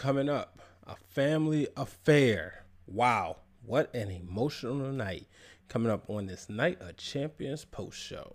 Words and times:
coming 0.00 0.30
up 0.30 0.60
a 0.86 0.96
family 0.96 1.68
affair. 1.76 2.64
Wow, 2.86 3.36
what 3.66 3.94
an 3.94 4.10
emotional 4.10 4.90
night 4.92 5.26
coming 5.68 5.92
up 5.92 6.08
on 6.08 6.24
this 6.24 6.48
Night 6.48 6.80
of 6.80 6.96
Champions 6.96 7.66
post 7.66 7.98
show. 7.98 8.34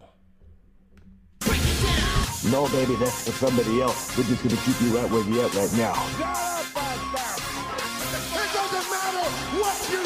No, 2.51 2.67
baby, 2.67 2.93
that's 2.97 3.25
for 3.25 3.31
somebody 3.31 3.81
else. 3.81 4.15
We're 4.15 4.25
just 4.25 4.43
gonna 4.43 4.57
keep 4.57 4.79
you 4.79 4.95
right 4.95 5.09
where 5.09 5.23
you 5.23 5.41
at 5.41 5.55
right 5.55 5.73
now. 5.73 5.95
It 8.29 8.53
doesn't 8.53 8.87
matter 8.91 9.27
what 9.57 9.89
you 9.89 10.03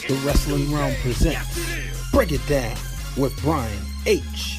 think. 0.00 0.08
The 0.08 0.14
Wrestling 0.26 0.66
Wrealm 0.72 0.96
presents 1.02 2.10
Break 2.10 2.32
It 2.32 2.44
Down 2.48 2.76
with 3.16 3.40
Brian 3.42 3.84
H. 4.06 4.58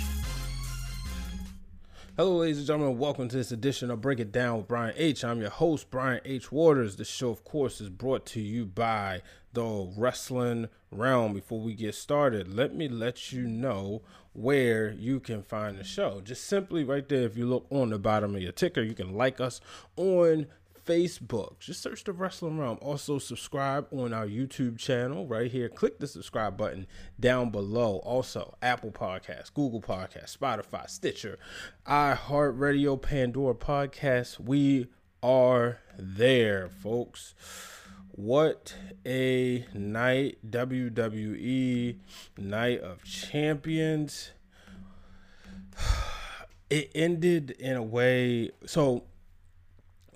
Hello, 2.19 2.35
ladies 2.35 2.57
and 2.57 2.67
gentlemen. 2.67 2.97
Welcome 2.97 3.29
to 3.29 3.37
this 3.37 3.53
edition 3.53 3.89
of 3.89 4.01
Break 4.01 4.19
It 4.19 4.33
Down 4.33 4.57
with 4.57 4.67
Brian 4.67 4.93
H. 4.97 5.23
I'm 5.23 5.39
your 5.39 5.51
host, 5.51 5.89
Brian 5.89 6.19
H. 6.25 6.51
Waters. 6.51 6.97
The 6.97 7.05
show, 7.05 7.29
of 7.29 7.45
course, 7.45 7.79
is 7.79 7.87
brought 7.87 8.25
to 8.25 8.41
you 8.41 8.65
by 8.65 9.21
the 9.53 9.89
Wrestling 9.95 10.67
Wrealm. 10.93 11.33
Before 11.33 11.61
we 11.61 11.73
get 11.73 11.95
started, 11.95 12.53
let 12.53 12.75
me 12.75 12.89
let 12.89 13.31
you 13.31 13.47
know 13.47 14.01
where 14.33 14.91
you 14.91 15.21
can 15.21 15.43
find 15.43 15.77
the 15.77 15.85
show. 15.85 16.19
Just 16.19 16.43
simply 16.43 16.83
right 16.83 17.07
there, 17.07 17.23
if 17.23 17.37
you 17.37 17.45
look 17.45 17.65
on 17.69 17.89
the 17.89 17.97
bottom 17.97 18.35
of 18.35 18.41
your 18.41 18.51
ticker, 18.51 18.81
you 18.81 18.95
can 18.95 19.13
like 19.13 19.39
us 19.39 19.61
on 19.95 20.47
Facebook. 20.89 21.59
Just 21.59 21.83
search 21.83 22.03
the 22.03 22.13
Wrestling 22.13 22.57
Wrealm. 22.57 22.79
Also, 22.81 23.19
subscribe 23.19 23.87
on 23.91 24.11
our 24.11 24.25
YouTube 24.25 24.79
channel 24.79 25.27
right 25.27 25.51
here. 25.51 25.69
Click 25.69 25.99
the 25.99 26.07
subscribe 26.07 26.57
button 26.57 26.87
down 27.19 27.51
below. 27.51 27.97
Also, 27.97 28.55
Apple 28.63 28.89
Podcasts, 28.89 29.53
Google 29.53 29.81
Podcasts, 29.81 30.35
Spotify, 30.35 30.89
Stitcher, 30.89 31.37
iHeartRadio, 31.85 32.99
Pandora 32.99 33.53
Podcasts. 33.53 34.39
We 34.39 34.87
are 35.21 35.77
there, 35.95 36.69
folks. 36.69 37.35
What 38.11 38.73
a 39.05 39.67
night, 39.75 40.39
WWE 40.49 41.97
Night 42.37 42.79
of 42.81 43.03
Champions. 43.03 44.31
It 46.71 46.91
ended 46.93 47.49
in 47.57 47.75
a 47.75 47.81
way. 47.81 48.51
So, 48.67 49.05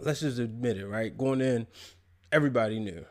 let's 0.06 0.22
just 0.22 0.40
admit 0.40 0.78
it, 0.78 0.88
right? 0.88 1.16
Going 1.18 1.42
in, 1.42 1.68
everybody 2.32 2.80
knew. 2.80 3.06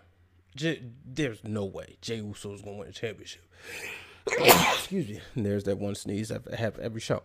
J- 0.55 0.83
there's 1.05 1.43
no 1.45 1.65
way 1.65 1.97
Jey 2.01 2.17
Uso's 2.17 2.63
going 2.63 2.77
to 2.77 2.81
win 2.81 2.89
a 2.89 2.93
championship. 2.93 3.43
Excuse 4.27 5.09
me. 5.09 5.21
And 5.35 5.47
there's 5.47 5.65
that 5.65 5.79
one 5.79 5.95
sneeze 5.95 6.31
I 6.31 6.39
have 6.57 6.79
every 6.79 7.01
show. 7.01 7.23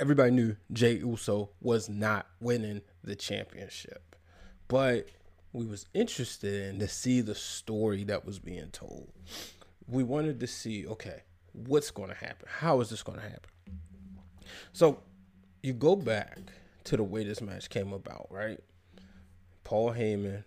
Everybody 0.00 0.30
knew 0.30 0.56
Jey 0.72 0.94
Uso 0.98 1.50
was 1.60 1.88
not 1.88 2.26
winning 2.40 2.82
the 3.02 3.16
championship, 3.16 4.16
but 4.68 5.08
we 5.52 5.66
was 5.66 5.86
interested 5.92 6.68
in 6.70 6.78
to 6.78 6.88
see 6.88 7.20
the 7.20 7.34
story 7.34 8.04
that 8.04 8.24
was 8.24 8.38
being 8.38 8.70
told. 8.70 9.10
We 9.88 10.04
wanted 10.04 10.38
to 10.40 10.46
see, 10.46 10.86
okay, 10.86 11.22
what's 11.52 11.90
going 11.90 12.10
to 12.10 12.14
happen? 12.14 12.46
How 12.48 12.80
is 12.80 12.90
this 12.90 13.02
going 13.02 13.18
to 13.18 13.24
happen? 13.24 13.50
So 14.72 15.00
you 15.62 15.72
go 15.72 15.96
back 15.96 16.38
to 16.84 16.96
the 16.96 17.02
way 17.02 17.24
this 17.24 17.40
match 17.40 17.68
came 17.68 17.92
about, 17.92 18.28
right? 18.30 18.60
Paul 19.68 19.92
Heyman 19.92 20.44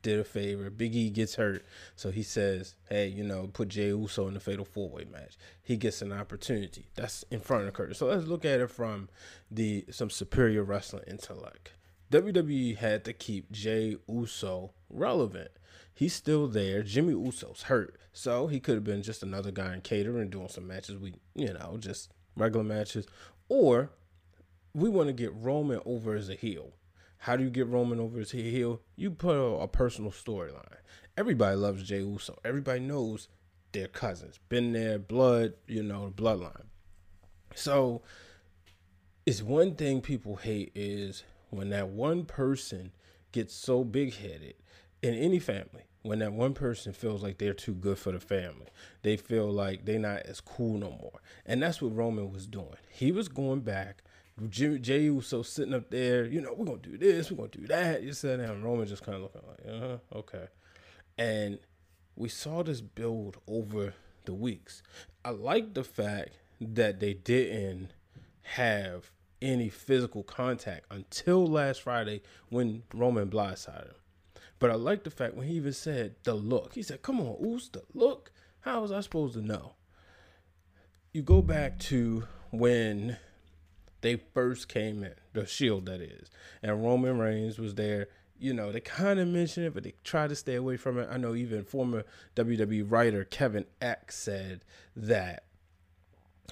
did 0.00 0.18
a 0.18 0.24
favor. 0.24 0.70
Big 0.70 0.96
E 0.96 1.10
gets 1.10 1.34
hurt, 1.34 1.66
so 1.96 2.10
he 2.10 2.22
says, 2.22 2.74
"Hey, 2.88 3.08
you 3.08 3.22
know, 3.22 3.50
put 3.52 3.68
Jey 3.68 3.88
Uso 3.88 4.26
in 4.26 4.32
the 4.32 4.40
Fatal 4.40 4.64
Four 4.64 4.88
Way 4.88 5.04
match." 5.04 5.36
He 5.62 5.76
gets 5.76 6.00
an 6.00 6.14
opportunity. 6.14 6.86
That's 6.94 7.26
in 7.30 7.40
front 7.40 7.68
of 7.68 7.74
Curtis. 7.74 7.98
So 7.98 8.06
let's 8.06 8.26
look 8.26 8.46
at 8.46 8.60
it 8.60 8.70
from 8.70 9.10
the 9.50 9.84
some 9.90 10.08
superior 10.08 10.64
wrestling 10.64 11.04
intellect. 11.06 11.72
WWE 12.10 12.78
had 12.78 13.04
to 13.04 13.12
keep 13.12 13.52
Jey 13.52 13.98
Uso 14.08 14.72
relevant. 14.88 15.50
He's 15.92 16.14
still 16.14 16.48
there. 16.48 16.82
Jimmy 16.82 17.12
Uso's 17.12 17.64
hurt, 17.64 17.98
so 18.14 18.46
he 18.46 18.60
could 18.60 18.76
have 18.76 18.84
been 18.84 19.02
just 19.02 19.22
another 19.22 19.50
guy 19.50 19.74
in 19.74 19.82
catering 19.82 20.30
doing 20.30 20.48
some 20.48 20.66
matches. 20.66 20.96
We, 20.96 21.16
you 21.34 21.52
know, 21.52 21.76
just 21.78 22.10
regular 22.34 22.64
matches, 22.64 23.06
or 23.50 23.90
we 24.72 24.88
want 24.88 25.08
to 25.08 25.12
get 25.12 25.34
Roman 25.34 25.82
over 25.84 26.14
as 26.14 26.30
a 26.30 26.34
heel. 26.34 26.72
How 27.18 27.36
do 27.36 27.44
you 27.44 27.50
get 27.50 27.66
Roman 27.66 28.00
over 28.00 28.18
his 28.18 28.30
heel? 28.30 28.80
You 28.96 29.10
put 29.10 29.36
a, 29.36 29.62
a 29.62 29.68
personal 29.68 30.10
storyline. 30.10 30.62
Everybody 31.16 31.56
loves 31.56 31.82
Jey 31.82 32.00
Uso. 32.00 32.38
Everybody 32.44 32.80
knows 32.80 33.28
they're 33.72 33.88
cousins. 33.88 34.38
Been 34.48 34.72
there, 34.72 34.98
blood, 34.98 35.54
you 35.66 35.82
know, 35.82 36.06
the 36.06 36.22
bloodline. 36.22 36.66
So 37.54 38.02
it's 39.24 39.42
one 39.42 39.74
thing 39.74 40.00
people 40.02 40.36
hate 40.36 40.72
is 40.74 41.24
when 41.50 41.70
that 41.70 41.88
one 41.88 42.24
person 42.24 42.92
gets 43.32 43.54
so 43.54 43.82
big 43.82 44.14
headed 44.14 44.54
in 45.02 45.14
any 45.14 45.38
family. 45.38 45.82
When 46.02 46.20
that 46.20 46.32
one 46.32 46.54
person 46.54 46.92
feels 46.92 47.24
like 47.24 47.38
they're 47.38 47.52
too 47.52 47.74
good 47.74 47.98
for 47.98 48.12
the 48.12 48.20
family, 48.20 48.68
they 49.02 49.16
feel 49.16 49.50
like 49.50 49.84
they're 49.84 49.98
not 49.98 50.20
as 50.20 50.40
cool 50.40 50.78
no 50.78 50.90
more. 50.90 51.20
And 51.44 51.60
that's 51.60 51.82
what 51.82 51.96
Roman 51.96 52.30
was 52.30 52.46
doing. 52.46 52.76
He 52.88 53.10
was 53.10 53.26
going 53.26 53.60
back 53.60 54.04
Jay, 54.50 54.78
Jey 54.78 55.00
Uso 55.00 55.42
sitting 55.42 55.72
up 55.72 55.90
there, 55.90 56.26
you 56.26 56.40
know, 56.40 56.52
we're 56.54 56.66
gonna 56.66 56.78
do 56.78 56.98
this, 56.98 57.30
we're 57.30 57.38
gonna 57.38 57.48
do 57.48 57.66
that. 57.68 58.02
You 58.02 58.12
said 58.12 58.40
that, 58.40 58.50
and 58.50 58.62
Roman 58.62 58.86
just 58.86 59.02
kind 59.02 59.16
of 59.16 59.22
looking 59.22 59.42
like, 59.48 59.74
uh 59.74 59.80
huh, 59.80 60.18
okay. 60.18 60.46
And 61.16 61.58
we 62.16 62.28
saw 62.28 62.62
this 62.62 62.82
build 62.82 63.38
over 63.48 63.94
the 64.26 64.34
weeks. 64.34 64.82
I 65.24 65.30
like 65.30 65.72
the 65.72 65.84
fact 65.84 66.38
that 66.60 67.00
they 67.00 67.14
didn't 67.14 67.92
have 68.42 69.10
any 69.40 69.68
physical 69.68 70.22
contact 70.22 70.86
until 70.90 71.46
last 71.46 71.82
Friday 71.82 72.22
when 72.48 72.82
Roman 72.92 73.30
blindsided 73.30 73.88
him. 73.88 73.94
But 74.58 74.70
I 74.70 74.74
like 74.74 75.04
the 75.04 75.10
fact 75.10 75.34
when 75.34 75.46
he 75.46 75.54
even 75.54 75.72
said 75.72 76.16
the 76.24 76.34
look. 76.34 76.74
He 76.74 76.82
said, 76.82 77.02
"Come 77.02 77.20
on, 77.20 77.36
Oos, 77.44 77.68
the 77.68 77.82
look. 77.92 78.32
How 78.60 78.80
was 78.80 78.92
I 78.92 79.00
supposed 79.00 79.34
to 79.34 79.42
know?" 79.42 79.74
You 81.12 81.22
go 81.22 81.42
back 81.42 81.78
to 81.80 82.26
when 82.50 83.18
they 84.00 84.16
first 84.34 84.68
came 84.68 85.02
in, 85.02 85.14
the 85.32 85.46
Shield 85.46 85.86
that 85.86 86.00
is, 86.00 86.30
and 86.62 86.84
Roman 86.84 87.18
Reigns 87.18 87.58
was 87.58 87.74
there. 87.74 88.08
You 88.38 88.52
know, 88.52 88.70
they 88.70 88.80
kind 88.80 89.18
of 89.18 89.28
mentioned 89.28 89.66
it, 89.66 89.74
but 89.74 89.82
they 89.82 89.94
tried 90.04 90.28
to 90.28 90.36
stay 90.36 90.56
away 90.56 90.76
from 90.76 90.98
it. 90.98 91.08
I 91.10 91.16
know 91.16 91.34
even 91.34 91.64
former 91.64 92.04
WWE 92.34 92.84
writer 92.86 93.24
Kevin 93.24 93.64
Eck 93.80 94.12
said 94.12 94.62
that 94.94 95.44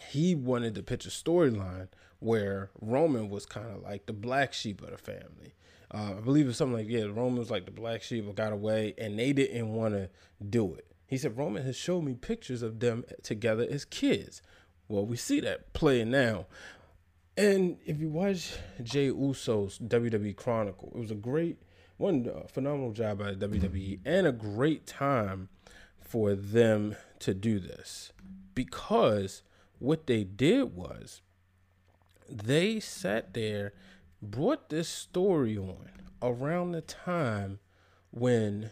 he 0.08 0.34
wanted 0.34 0.74
to 0.74 0.82
pitch 0.82 1.04
a 1.06 1.10
storyline 1.10 1.88
where 2.20 2.70
Roman 2.80 3.28
was 3.28 3.44
kind 3.44 3.68
of 3.68 3.82
like 3.82 4.06
the 4.06 4.14
black 4.14 4.54
sheep 4.54 4.82
of 4.82 4.90
the 4.90 4.96
family. 4.96 5.54
Uh, 5.92 6.14
I 6.16 6.20
believe 6.20 6.48
it's 6.48 6.58
something 6.58 6.78
like, 6.78 6.88
yeah, 6.88 7.04
Roman 7.04 7.36
was 7.36 7.50
like 7.50 7.66
the 7.66 7.70
black 7.70 8.02
sheep 8.02 8.26
of 8.26 8.34
got 8.34 8.52
away, 8.52 8.94
and 8.98 9.18
they 9.18 9.32
didn't 9.32 9.72
want 9.72 9.94
to 9.94 10.08
do 10.48 10.74
it. 10.74 10.86
He 11.06 11.18
said, 11.18 11.36
Roman 11.36 11.64
has 11.64 11.76
showed 11.76 12.02
me 12.02 12.14
pictures 12.14 12.62
of 12.62 12.80
them 12.80 13.04
together 13.22 13.66
as 13.70 13.84
kids. 13.84 14.42
Well, 14.88 15.06
we 15.06 15.16
see 15.16 15.40
that 15.40 15.72
playing 15.72 16.10
now. 16.10 16.46
And 17.36 17.78
if 17.84 18.00
you 18.00 18.08
watch 18.08 18.54
Jey 18.82 19.06
Uso's 19.06 19.78
WWE 19.78 20.36
Chronicle, 20.36 20.92
it 20.94 20.98
was 20.98 21.10
a 21.10 21.16
great, 21.16 21.58
one 21.96 22.30
phenomenal 22.48 22.92
job 22.92 23.18
by 23.18 23.32
WWE 23.32 24.00
and 24.04 24.26
a 24.26 24.32
great 24.32 24.86
time 24.86 25.48
for 25.98 26.34
them 26.34 26.94
to 27.18 27.34
do 27.34 27.58
this 27.58 28.12
because 28.54 29.42
what 29.78 30.06
they 30.06 30.22
did 30.22 30.76
was 30.76 31.22
they 32.28 32.78
sat 32.78 33.34
there, 33.34 33.72
brought 34.22 34.68
this 34.68 34.88
story 34.88 35.58
on 35.58 35.90
around 36.22 36.72
the 36.72 36.80
time 36.80 37.58
when 38.10 38.70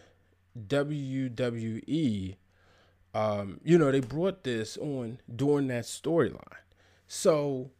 WWE, 0.57 2.35
um, 3.13 3.59
you 3.63 3.77
know, 3.77 3.91
they 3.91 3.99
brought 3.99 4.43
this 4.43 4.77
on 4.77 5.19
during 5.35 5.67
that 5.67 5.83
storyline. 5.83 6.39
So 7.07 7.71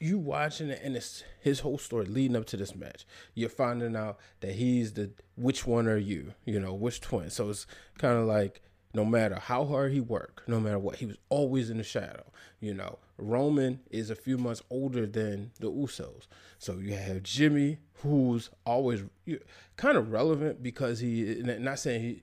you 0.00 0.18
watching 0.18 0.70
it 0.70 0.80
and 0.82 0.96
it's 0.96 1.22
his 1.40 1.60
whole 1.60 1.78
story 1.78 2.06
leading 2.06 2.36
up 2.36 2.46
to 2.46 2.56
this 2.56 2.74
match. 2.74 3.06
You're 3.34 3.50
finding 3.50 3.94
out 3.94 4.18
that 4.40 4.52
he's 4.52 4.94
the 4.94 5.10
which 5.36 5.66
one 5.66 5.86
are 5.86 5.98
you? 5.98 6.32
You 6.46 6.58
know, 6.58 6.72
which 6.74 7.00
twin. 7.00 7.30
So 7.30 7.50
it's 7.50 7.66
kind 7.98 8.18
of 8.18 8.26
like 8.26 8.62
no 8.94 9.04
matter 9.04 9.36
how 9.36 9.64
hard 9.66 9.92
he 9.92 10.00
worked, 10.00 10.48
no 10.48 10.58
matter 10.58 10.78
what, 10.78 10.96
he 10.96 11.06
was 11.06 11.16
always 11.28 11.70
in 11.70 11.76
the 11.76 11.84
shadow. 11.84 12.24
You 12.60 12.74
know, 12.74 12.98
Roman 13.18 13.80
is 13.90 14.10
a 14.10 14.16
few 14.16 14.36
months 14.36 14.62
older 14.70 15.06
than 15.06 15.52
the 15.60 15.70
Usos. 15.70 16.26
So 16.58 16.78
you 16.78 16.94
have 16.94 17.22
Jimmy, 17.22 17.78
who's 18.02 18.50
always 18.64 19.04
kind 19.76 19.96
of 19.96 20.10
relevant 20.10 20.62
because 20.62 20.98
he, 20.98 21.40
not 21.44 21.78
saying 21.78 22.00
he, 22.00 22.22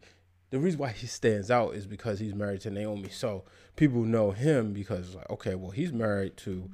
the 0.50 0.60
reason 0.60 0.80
why 0.80 0.90
he 0.90 1.08
stands 1.08 1.52
out 1.52 1.76
is 1.76 1.86
because 1.86 2.20
he's 2.20 2.34
married 2.34 2.62
to 2.62 2.70
Naomi. 2.70 3.10
So 3.10 3.44
people 3.76 4.04
know 4.04 4.32
him 4.32 4.74
because, 4.74 5.16
like, 5.16 5.30
okay, 5.30 5.56
well, 5.56 5.72
he's 5.72 5.92
married 5.92 6.38
to 6.38 6.70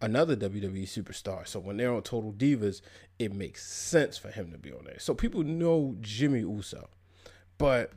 another 0.00 0.36
WWE 0.36 0.84
superstar. 0.84 1.46
So 1.46 1.58
when 1.58 1.76
they're 1.76 1.92
on 1.92 2.02
Total 2.02 2.32
Divas, 2.32 2.80
it 3.18 3.32
makes 3.32 3.66
sense 3.66 4.16
for 4.16 4.30
him 4.30 4.52
to 4.52 4.58
be 4.58 4.72
on 4.72 4.84
there. 4.84 4.98
So 4.98 5.14
people 5.14 5.42
know 5.42 5.96
Jimmy 6.00 6.40
Uso. 6.40 6.88
But 7.58 7.92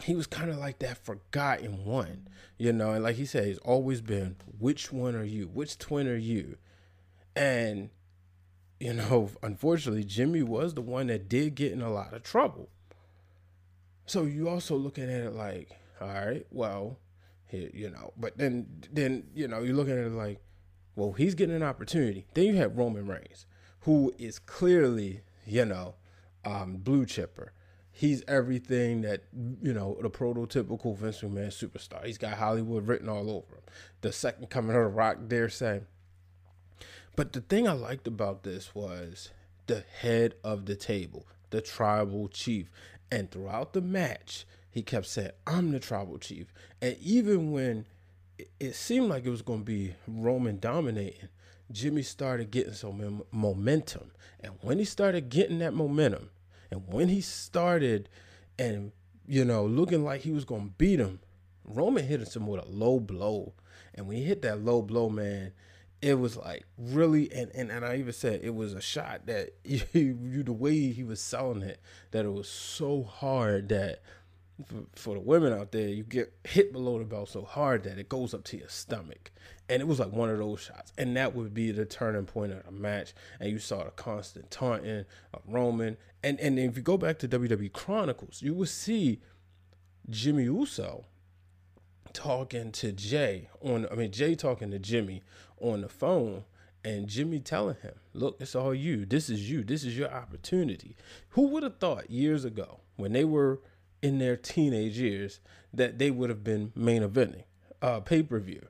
he 0.00 0.14
was 0.14 0.26
kind 0.26 0.50
of 0.50 0.58
like 0.58 0.80
that 0.80 0.98
forgotten 0.98 1.84
one, 1.84 2.28
you 2.58 2.72
know. 2.72 2.92
And 2.92 3.04
like 3.04 3.16
he 3.16 3.24
said, 3.24 3.46
he's 3.46 3.58
always 3.58 4.00
been, 4.00 4.36
which 4.58 4.92
one 4.92 5.14
are 5.14 5.24
you? 5.24 5.46
Which 5.46 5.78
twin 5.78 6.08
are 6.08 6.16
you? 6.16 6.56
And, 7.34 7.90
you 8.80 8.92
know, 8.92 9.30
unfortunately, 9.42 10.04
Jimmy 10.04 10.42
was 10.42 10.74
the 10.74 10.82
one 10.82 11.06
that 11.06 11.28
did 11.28 11.54
get 11.54 11.72
in 11.72 11.82
a 11.82 11.92
lot 11.92 12.12
of 12.12 12.22
trouble. 12.22 12.68
So 14.06 14.24
you 14.24 14.48
also 14.48 14.76
looking 14.76 15.04
at 15.04 15.22
it 15.22 15.34
like, 15.34 15.70
all 16.00 16.08
right, 16.08 16.46
well, 16.50 16.98
here, 17.46 17.70
you 17.72 17.90
know, 17.90 18.12
but 18.16 18.36
then 18.36 18.66
then 18.92 19.28
you 19.34 19.48
know, 19.48 19.62
you're 19.62 19.74
looking 19.74 19.94
at 19.94 20.04
it 20.04 20.12
like, 20.12 20.40
well, 20.96 21.12
he's 21.12 21.34
getting 21.34 21.54
an 21.54 21.62
opportunity. 21.62 22.26
Then 22.34 22.46
you 22.46 22.56
have 22.56 22.76
Roman 22.76 23.06
Reigns, 23.06 23.46
who 23.80 24.12
is 24.18 24.38
clearly, 24.38 25.20
you 25.44 25.66
know, 25.66 25.94
um, 26.44 26.78
blue 26.78 27.04
chipper. 27.04 27.52
He's 27.92 28.22
everything 28.26 29.02
that 29.02 29.24
you 29.62 29.72
know 29.72 29.96
the 30.00 30.10
prototypical 30.10 30.96
Vince 30.96 31.20
McMahon 31.20 31.48
superstar. 31.48 32.04
He's 32.04 32.18
got 32.18 32.36
Hollywood 32.36 32.86
written 32.86 33.08
all 33.08 33.30
over 33.30 33.56
him. 33.56 33.62
The 34.00 34.12
second 34.12 34.50
coming 34.50 34.76
of 34.76 34.82
the 34.82 34.88
Rock, 34.88 35.28
dare 35.28 35.48
say. 35.48 35.82
But 37.14 37.32
the 37.32 37.40
thing 37.40 37.66
I 37.66 37.72
liked 37.72 38.06
about 38.06 38.42
this 38.42 38.74
was 38.74 39.30
the 39.66 39.84
head 40.00 40.34
of 40.44 40.66
the 40.66 40.76
table, 40.76 41.26
the 41.48 41.62
tribal 41.62 42.28
chief, 42.28 42.70
and 43.10 43.30
throughout 43.30 43.72
the 43.72 43.80
match, 43.80 44.46
he 44.70 44.82
kept 44.82 45.06
saying, 45.06 45.32
"I'm 45.46 45.72
the 45.72 45.80
tribal 45.80 46.18
chief." 46.18 46.52
And 46.82 46.96
even 47.00 47.50
when 47.50 47.86
it 48.60 48.74
seemed 48.74 49.08
like 49.08 49.24
it 49.24 49.30
was 49.30 49.42
going 49.42 49.60
to 49.60 49.64
be 49.64 49.94
Roman 50.06 50.58
dominating, 50.58 51.28
Jimmy 51.70 52.02
started 52.02 52.50
getting 52.50 52.74
some 52.74 53.22
momentum. 53.32 54.12
And 54.40 54.52
when 54.60 54.78
he 54.78 54.84
started 54.84 55.28
getting 55.28 55.58
that 55.60 55.74
momentum, 55.74 56.30
and 56.70 56.82
when 56.86 57.08
he 57.08 57.20
started 57.20 58.08
and 58.58 58.92
you 59.26 59.44
know 59.44 59.64
looking 59.64 60.04
like 60.04 60.22
he 60.22 60.32
was 60.32 60.44
going 60.44 60.66
to 60.66 60.74
beat 60.78 61.00
him, 61.00 61.20
Roman 61.64 62.06
hit 62.06 62.34
him 62.34 62.46
with 62.46 62.64
a 62.64 62.68
low 62.68 63.00
blow. 63.00 63.54
And 63.94 64.06
when 64.06 64.18
he 64.18 64.24
hit 64.24 64.42
that 64.42 64.62
low 64.62 64.82
blow, 64.82 65.08
man, 65.08 65.52
it 66.02 66.14
was 66.14 66.36
like 66.36 66.64
really 66.76 67.32
and, 67.32 67.50
and, 67.54 67.70
and 67.70 67.84
I 67.84 67.96
even 67.96 68.12
said 68.12 68.40
it 68.42 68.54
was 68.54 68.74
a 68.74 68.80
shot 68.80 69.26
that 69.26 69.54
you, 69.64 69.80
you 69.92 70.42
the 70.42 70.52
way 70.52 70.92
he 70.92 71.04
was 71.04 71.20
selling 71.20 71.62
it 71.62 71.80
that 72.10 72.24
it 72.24 72.32
was 72.32 72.48
so 72.48 73.02
hard 73.02 73.68
that 73.70 74.02
for, 74.64 74.82
for, 74.94 75.14
the 75.14 75.20
women 75.20 75.52
out 75.52 75.72
there 75.72 75.88
you 75.88 76.02
get 76.02 76.32
hit 76.44 76.72
below 76.72 76.98
the 76.98 77.04
belt 77.04 77.28
so 77.28 77.42
hard 77.42 77.82
that 77.82 77.98
it 77.98 78.08
goes 78.08 78.32
up 78.32 78.44
to 78.44 78.56
your 78.56 78.68
stomach 78.68 79.30
and 79.68 79.82
it 79.82 79.86
was 79.86 79.98
like 79.98 80.12
one 80.12 80.30
of 80.30 80.38
those 80.38 80.60
shots 80.60 80.92
and 80.96 81.16
that 81.16 81.34
would 81.34 81.52
be 81.52 81.70
the 81.70 81.84
turning 81.84 82.24
point 82.24 82.52
of 82.52 82.64
the 82.64 82.72
match 82.72 83.12
and 83.38 83.50
you 83.50 83.58
saw 83.58 83.84
the 83.84 83.90
constant 83.90 84.50
taunting 84.50 85.04
of 85.34 85.42
Roman 85.46 85.96
and 86.22 86.40
and 86.40 86.58
if 86.58 86.76
you 86.76 86.82
go 86.82 86.96
back 86.96 87.18
to 87.18 87.28
WWE 87.28 87.72
Chronicles 87.72 88.40
you 88.40 88.54
will 88.54 88.66
see 88.66 89.20
Jimmy 90.08 90.44
Uso 90.44 91.04
talking 92.12 92.72
to 92.72 92.92
Jey 92.92 93.48
on 93.60 93.86
I 93.90 93.94
mean 93.94 94.12
Jey 94.12 94.34
talking 94.34 94.70
to 94.70 94.78
Jimmy 94.78 95.22
on 95.60 95.82
the 95.82 95.88
phone 95.88 96.44
and 96.86 97.08
Jimmy 97.08 97.40
telling 97.40 97.74
him, 97.82 97.94
"Look, 98.12 98.36
it's 98.38 98.54
all 98.54 98.72
you. 98.72 99.04
This 99.04 99.28
is 99.28 99.50
you. 99.50 99.64
This 99.64 99.82
is 99.82 99.98
your 99.98 100.08
opportunity." 100.08 100.96
Who 101.30 101.48
would 101.48 101.64
have 101.64 101.78
thought 101.78 102.10
years 102.10 102.44
ago 102.44 102.78
when 102.94 103.12
they 103.12 103.24
were 103.24 103.60
in 104.06 104.18
their 104.18 104.36
teenage 104.36 104.98
years 104.98 105.40
that 105.74 105.98
they 105.98 106.10
would 106.10 106.30
have 106.30 106.44
been 106.44 106.72
main 106.74 107.02
eventing 107.02 107.44
uh 107.82 108.00
pay-per-view. 108.00 108.62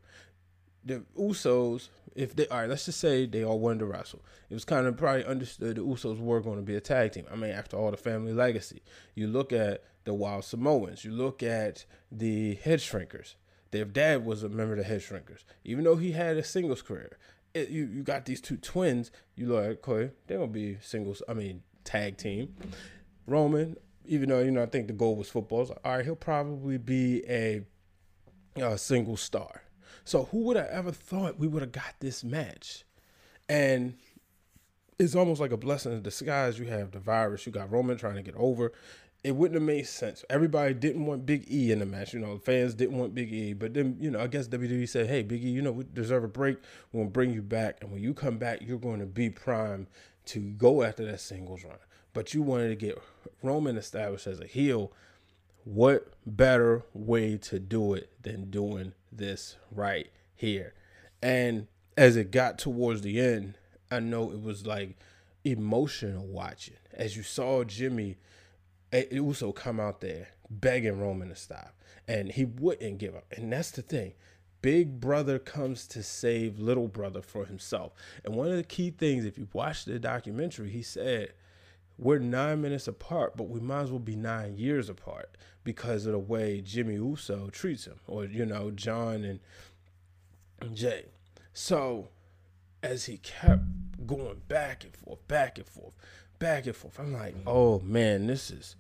The 0.85 1.03
Usos, 1.19 1.89
if 2.15 2.35
they 2.37 2.47
all 2.49 2.59
right, 2.61 2.69
let's 2.69 2.87
just 2.87 3.01
say 3.01 3.27
they 3.27 3.45
all 3.45 3.59
wanted 3.59 3.81
to 3.81 3.87
wrestle. 3.87 4.23
It 4.49 4.55
was 4.55 4.65
kind 4.65 4.87
of 4.87 4.97
probably 4.97 5.25
understood 5.25 5.77
the 5.77 5.83
Usos 5.83 6.19
were 6.21 6.41
going 6.41 6.57
to 6.57 6.63
be 6.63 6.77
a 6.77 6.81
tag 6.81 7.13
team. 7.13 7.27
I 7.31 7.37
mean, 7.37 7.51
after 7.51 7.77
all 7.77 7.91
the 7.91 7.97
family 7.97 8.33
legacy, 8.33 8.83
you 9.15 9.27
look 9.27 9.53
at 9.53 9.85
the 10.05 10.15
Wild 10.15 10.45
Samoans, 10.45 11.05
you 11.05 11.13
look 11.13 11.43
at 11.43 11.85
the 12.11 12.55
Head 12.55 12.79
Shrinkers. 12.79 13.35
Their 13.73 13.85
dad 13.85 14.25
was 14.25 14.45
a 14.45 14.49
member 14.49 14.75
of 14.75 14.79
the 14.79 14.85
Head 14.85 15.01
Shrinkers, 15.01 15.43
even 15.65 15.85
though 15.85 15.97
he 15.97 16.13
had 16.13 16.37
a 16.37 16.45
singles 16.45 16.83
career. 16.83 17.19
It, 17.53 17.69
you 17.69 17.85
you 17.87 18.03
got 18.03 18.25
these 18.25 18.41
two 18.41 18.57
twins. 18.57 19.11
You 19.35 19.57
at 19.59 19.83
Corey, 19.83 20.13
they're 20.27 20.39
gonna 20.39 20.51
be 20.51 20.79
singles. 20.81 21.23
I 21.29 21.35
mean, 21.35 21.63
tag 21.85 22.17
team. 22.17 22.55
Roman, 23.27 23.77
even 24.09 24.29
though 24.29 24.41
you 24.41 24.51
know 24.51 24.63
I 24.63 24.67
think 24.67 24.87
the 24.87 24.93
goal 24.93 25.17
was 25.17 25.29
football. 25.29 25.67
So, 25.67 25.79
all 25.85 25.97
right, 25.97 26.05
he'll 26.05 26.17
probably 26.17 26.79
be 26.79 27.23
a, 27.29 27.63
a 28.57 28.79
single 28.79 29.17
star. 29.17 29.63
So 30.05 30.25
who 30.25 30.39
would 30.45 30.57
have 30.57 30.69
ever 30.69 30.93
thought 30.93 31.39
we 31.39 31.49
would 31.49 31.63
have 31.63 31.73
got 31.73 31.95
this 31.99 32.23
match? 32.23 32.85
And 33.49 33.95
it's 34.99 35.15
almost 35.15 35.41
like 35.41 35.51
a 35.51 35.57
blessing 35.57 35.93
in 35.93 36.03
disguise. 36.03 36.59
You 36.59 36.67
have 36.67 36.93
the 36.93 37.01
virus. 37.01 37.45
You 37.45 37.53
got 37.53 37.71
Roman 37.71 37.97
trying 37.97 38.15
to 38.15 38.23
get 38.23 38.37
over. 38.37 38.73
It 39.25 39.35
wouldn't 39.35 39.57
have 39.57 39.67
made 39.67 39.87
sense. 39.89 40.25
Everybody 40.31 40.75
didn't 40.75 41.07
want 41.07 41.27
Big 41.27 41.51
E 41.51 41.73
in 41.73 41.81
the 41.81 41.87
match. 41.87 42.15
You 42.15 42.21
know, 42.21 42.39
fans 42.39 42.75
didn't 42.75 42.97
want 42.97 43.15
Big 43.15 43.33
E. 43.33 43.53
But 43.53 43.75
then, 43.75 43.97
you 43.99 44.11
know, 44.11 44.21
I 44.21 44.29
guess 44.29 44.47
WWE 44.47 44.89
said, 44.89 45.09
hey, 45.09 45.23
Big 45.23 45.45
E, 45.45 45.49
you 45.49 45.63
know, 45.63 45.73
we 45.73 45.85
deserve 45.93 46.23
a 46.23 46.29
break. 46.29 46.59
We'll 46.93 47.07
bring 47.07 47.33
you 47.33 47.43
back. 47.43 47.79
And 47.81 47.91
when 47.91 48.01
you 48.01 48.15
come 48.15 48.39
back, 48.39 48.61
you're 48.63 48.79
going 48.79 49.01
to 49.01 49.07
be 49.07 49.29
prime 49.29 49.89
to 50.27 50.39
go 50.39 50.85
after 50.85 51.05
that 51.07 51.21
singles 51.21 51.65
run 51.65 51.79
but 52.17 52.33
you 52.33 52.41
wanted 52.41 52.69
to 52.71 52.75
get 52.75 52.99
Roman 53.43 53.77
established 53.77 54.27
as 54.27 54.41
a 54.41 54.47
heel. 54.47 54.91
What 55.65 56.15
better 56.25 56.83
way 56.95 57.37
to 57.37 57.59
do 57.59 57.93
it 57.93 58.11
than 58.23 58.51
doing 58.51 58.95
this 59.13 59.57
right 59.71 60.09
here? 60.35 60.73
And 61.23 61.67
as 61.97 62.17
it 62.17 62.31
got 62.31 62.59
towards 62.59 63.03
the 63.03 63.21
end, 63.21 63.59
I 63.91 64.01
know 64.01 64.33
it 64.33 64.43
was 64.43 64.67
like 64.67 64.97
emotional 65.45 66.27
watching 66.27 66.77
as 66.97 67.17
you 67.17 67.23
saw 67.23 67.63
Jimmy 67.63 68.17
also 69.21 69.53
come 69.53 69.79
out 69.79 70.01
there 70.01 70.29
begging 70.49 70.99
Roman 70.99 71.29
to 71.29 71.37
stop, 71.37 71.75
and 72.09 72.33
he 72.33 72.47
wouldn't 72.47 72.99
give 72.99 73.15
up. 73.15 73.27
And 73.37 73.53
that's 73.53 73.71
the 73.71 73.83
thing. 73.83 74.15
Big 74.63 75.01
brother 75.01 75.39
comes 75.39 75.87
to 75.89 76.03
save 76.03 76.59
little 76.59 76.89
brother 76.89 77.21
for 77.21 77.45
himself. 77.45 77.93
And 78.25 78.35
one 78.35 78.49
of 78.49 78.57
the 78.57 78.65
key 78.65 78.91
things, 78.91 79.27
if 79.27 79.37
you 79.37 79.49
watch 79.53 79.85
the 79.85 79.99
documentary, 79.99 80.71
he 80.71 80.83
said 80.83 81.35
we're 81.99 82.19
nine 82.19 82.61
minutes 82.61 82.89
apart, 82.89 83.37
but 83.37 83.49
we 83.49 83.61
might 83.61 83.83
as 83.83 83.91
well 83.91 83.99
be 83.99 84.17
nine 84.17 84.57
years 84.57 84.89
apart 84.89 85.37
because 85.65 86.07
of 86.07 86.13
the 86.13 86.19
way 86.19 86.61
Jimmy 86.61 86.95
Uso 86.95 87.49
treats 87.51 87.87
him, 87.87 88.01
or 88.07 88.25
you 88.25 88.45
know, 88.45 88.71
John 88.71 89.25
and 89.25 89.41
Jay. 90.75 91.07
So 91.53 92.09
as 92.83 93.07
he 93.07 93.19
kept 93.19 93.63
going 94.07 94.43
back 94.49 94.85
and 94.85 94.95
forth, 94.95 95.27
back 95.27 95.59
and 95.59 95.67
forth, 95.67 95.95
back 96.39 96.67
and 96.67 96.77
forth, 96.77 97.01
I'm 97.01 97.13
like, 97.13 97.35
oh 97.47 97.81
man, 97.81 98.27
this 98.27 98.51
is 98.51 98.77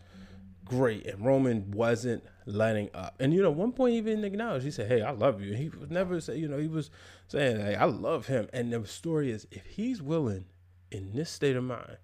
great. 0.65 1.07
And 1.07 1.25
Roman 1.25 1.71
wasn't 1.71 2.23
letting 2.45 2.91
up. 2.93 3.15
And 3.19 3.33
you 3.33 3.43
know, 3.43 3.51
one 3.51 3.73
point 3.73 3.93
he 3.93 3.99
even 3.99 4.25
acknowledged, 4.25 4.65
he 4.65 4.71
said, 4.71 4.89
Hey, 4.89 5.01
I 5.01 5.11
love 5.12 5.41
you. 5.41 5.55
He 5.55 5.71
was 5.71 5.91
never 5.91 6.21
say, 6.21 6.37
you 6.37 6.49
know, 6.49 6.59
he 6.59 6.69
was 6.69 6.91
saying, 7.29 7.61
Hey, 7.61 7.75
I 7.75 7.87
love 7.87 8.27
him. 8.27 8.49
And 8.52 8.73
the 8.73 8.87
story 8.87 9.31
is 9.31 9.47
if 9.50 9.64
he's 9.64 10.02
willing 10.02 10.45
in 10.90 11.12
this 11.14 11.31
state 11.31 11.57
of 11.57 11.64
mind 11.64 11.97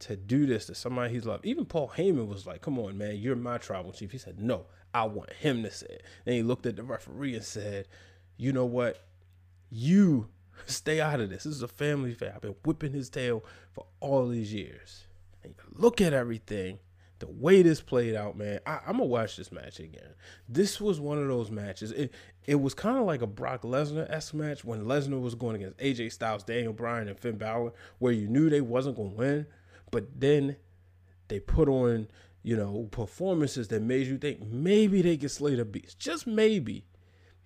to 0.00 0.16
do 0.16 0.46
this 0.46 0.66
to 0.66 0.74
somebody 0.74 1.14
he's 1.14 1.26
loved. 1.26 1.46
Even 1.46 1.64
Paul 1.64 1.92
Heyman 1.96 2.28
was 2.28 2.46
like, 2.46 2.60
"Come 2.60 2.78
on, 2.78 2.98
man, 2.98 3.16
you're 3.16 3.36
my 3.36 3.58
tribal 3.58 3.92
chief." 3.92 4.12
He 4.12 4.18
said, 4.18 4.40
"No, 4.40 4.66
I 4.92 5.04
want 5.04 5.32
him 5.32 5.62
to 5.62 5.70
say 5.70 5.86
it." 5.86 6.02
Then 6.24 6.34
he 6.34 6.42
looked 6.42 6.66
at 6.66 6.76
the 6.76 6.82
referee 6.82 7.34
and 7.34 7.44
said, 7.44 7.88
"You 8.36 8.52
know 8.52 8.66
what? 8.66 9.04
You 9.70 10.28
stay 10.66 11.00
out 11.00 11.20
of 11.20 11.30
this. 11.30 11.44
This 11.44 11.54
is 11.54 11.62
a 11.62 11.68
family 11.68 12.12
affair. 12.12 12.32
I've 12.34 12.42
been 12.42 12.56
whipping 12.64 12.92
his 12.92 13.08
tail 13.08 13.44
for 13.72 13.86
all 14.00 14.28
these 14.28 14.52
years. 14.52 15.06
And 15.42 15.54
look 15.72 16.00
at 16.00 16.12
everything." 16.12 16.78
The 17.18 17.28
way 17.28 17.62
this 17.62 17.80
played 17.80 18.14
out, 18.14 18.36
man, 18.36 18.60
I, 18.66 18.80
am 18.86 18.98
gonna 18.98 19.06
watch 19.06 19.38
this 19.38 19.50
match 19.50 19.80
again. 19.80 20.12
This 20.50 20.82
was 20.82 21.00
one 21.00 21.16
of 21.16 21.26
those 21.28 21.50
matches. 21.50 21.90
It 21.92 22.12
it 22.46 22.56
was 22.56 22.74
kind 22.74 22.98
of 22.98 23.06
like 23.06 23.22
a 23.22 23.26
Brock 23.26 23.62
Lesnar 23.62 24.08
s 24.10 24.34
match 24.34 24.66
when 24.66 24.84
Lesnar 24.84 25.20
was 25.20 25.34
going 25.34 25.56
against 25.56 25.78
AJ 25.78 26.12
Styles, 26.12 26.44
Daniel 26.44 26.74
Bryan, 26.74 27.08
and 27.08 27.18
Finn 27.18 27.38
Balor, 27.38 27.72
where 28.00 28.12
you 28.12 28.28
knew 28.28 28.50
they 28.50 28.60
wasn't 28.60 28.96
gonna 28.96 29.08
win, 29.08 29.46
but 29.90 30.20
then 30.20 30.56
they 31.28 31.40
put 31.40 31.68
on, 31.68 32.08
you 32.42 32.56
know, 32.56 32.88
performances 32.90 33.68
that 33.68 33.82
made 33.82 34.06
you 34.06 34.18
think 34.18 34.42
maybe 34.42 35.02
they 35.02 35.16
could 35.16 35.30
slay 35.30 35.54
the 35.54 35.64
beast. 35.64 35.98
Just 35.98 36.26
maybe. 36.26 36.84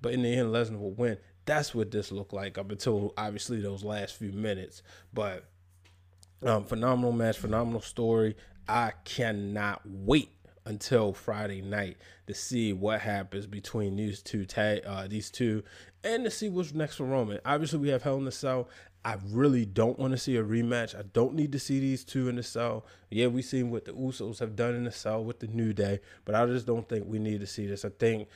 But 0.02 0.12
in 0.12 0.23
the 0.23 0.35
end, 0.35 0.49
Lesnar 0.49 0.78
will 0.80 0.92
win. 0.92 1.18
That's 1.44 1.75
what 1.75 1.90
this 1.90 2.12
looked 2.12 2.32
like 2.32 2.59
up 2.59 2.70
until 2.70 3.12
obviously 3.16 3.61
those 3.61 3.85
last 3.85 4.16
few 4.16 4.32
minutes. 4.32 4.82
But 5.12 5.44
um, 6.42 6.64
phenomenal 6.64 7.12
match, 7.12 7.38
phenomenal 7.38 7.80
story. 7.80 8.37
I 8.68 8.92
cannot 9.04 9.82
wait 9.85 10.30
until 10.70 11.12
Friday 11.12 11.60
night 11.60 11.96
to 12.28 12.32
see 12.32 12.72
what 12.72 13.00
happens 13.00 13.44
between 13.44 13.96
these 13.96 14.22
two 14.22 14.44
tag, 14.46 14.82
uh, 14.86 15.08
these 15.08 15.28
two, 15.28 15.64
and 16.04 16.22
to 16.22 16.30
see 16.30 16.48
what's 16.48 16.72
next 16.72 16.94
for 16.96 17.04
Roman. 17.04 17.40
Obviously, 17.44 17.80
we 17.80 17.88
have 17.88 18.04
Hell 18.04 18.18
in 18.18 18.24
the 18.24 18.30
Cell. 18.30 18.68
I 19.04 19.16
really 19.26 19.64
don't 19.64 19.98
want 19.98 20.12
to 20.12 20.18
see 20.18 20.36
a 20.36 20.44
rematch. 20.44 20.96
I 20.96 21.02
don't 21.12 21.34
need 21.34 21.50
to 21.52 21.58
see 21.58 21.80
these 21.80 22.04
two 22.04 22.28
in 22.28 22.36
the 22.36 22.42
cell. 22.44 22.86
Yeah, 23.10 23.26
we've 23.26 23.44
seen 23.44 23.70
what 23.70 23.84
the 23.84 23.92
Usos 23.92 24.38
have 24.38 24.54
done 24.54 24.74
in 24.74 24.84
the 24.84 24.92
cell 24.92 25.24
with 25.24 25.40
the 25.40 25.48
New 25.48 25.72
Day, 25.72 26.00
but 26.24 26.36
I 26.36 26.46
just 26.46 26.66
don't 26.66 26.88
think 26.88 27.06
we 27.06 27.18
need 27.18 27.40
to 27.40 27.46
see 27.46 27.66
this. 27.66 27.84
I 27.84 27.88
think, 27.88 28.28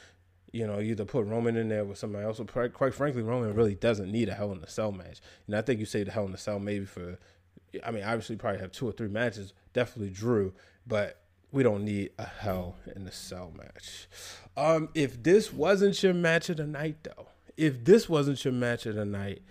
you 0.53 0.67
know, 0.67 0.81
either 0.81 1.05
put 1.05 1.27
Roman 1.27 1.57
in 1.57 1.69
there 1.69 1.85
with 1.85 1.99
somebody 1.99 2.25
else. 2.25 2.41
But 2.41 2.73
quite 2.73 2.95
frankly, 2.95 3.23
Roman 3.23 3.55
really 3.55 3.77
doesn't 3.77 4.11
need 4.11 4.29
a 4.29 4.35
Hell 4.35 4.51
in 4.51 4.61
the 4.61 4.67
Cell 4.67 4.91
match. 4.91 5.21
And 5.47 5.55
I 5.55 5.63
think 5.63 5.79
you 5.79 5.87
say 5.87 6.03
the 6.03 6.11
Hell 6.11 6.25
in 6.27 6.33
the 6.33 6.39
Cell 6.39 6.59
maybe 6.59 6.87
for, 6.87 7.19
I 7.85 7.93
mean, 7.93 8.03
obviously 8.03 8.35
probably 8.35 8.61
have 8.61 8.73
two 8.73 8.89
or 8.89 8.93
three 8.93 9.09
matches. 9.09 9.53
Definitely 9.73 10.11
Drew, 10.11 10.53
but 10.85 11.21
we 11.55 11.63
don't 11.63 11.85
need 11.85 12.11
a 12.19 12.27
Hell 12.27 12.77
in 12.95 13.07
a 13.07 13.13
Cell 13.13 13.53
match. 13.57 14.09
Um, 14.57 14.89
if 14.95 15.23
this 15.23 15.53
wasn't 15.53 16.03
your 16.03 16.15
match 16.15 16.51
of 16.51 16.59
the 16.59 16.67
night, 16.67 16.97
though, 17.03 17.29
if 17.57 17.85
this 17.85 18.09
wasn't 18.09 18.45
your 18.45 18.53
match 18.53 18.87
of 18.87 18.97
the 18.97 19.05
night 19.05 19.43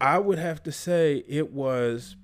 I 0.00 0.18
would 0.18 0.38
have 0.38 0.62
to 0.64 0.72
say 0.72 1.24
it 1.26 1.52
was 1.52 2.16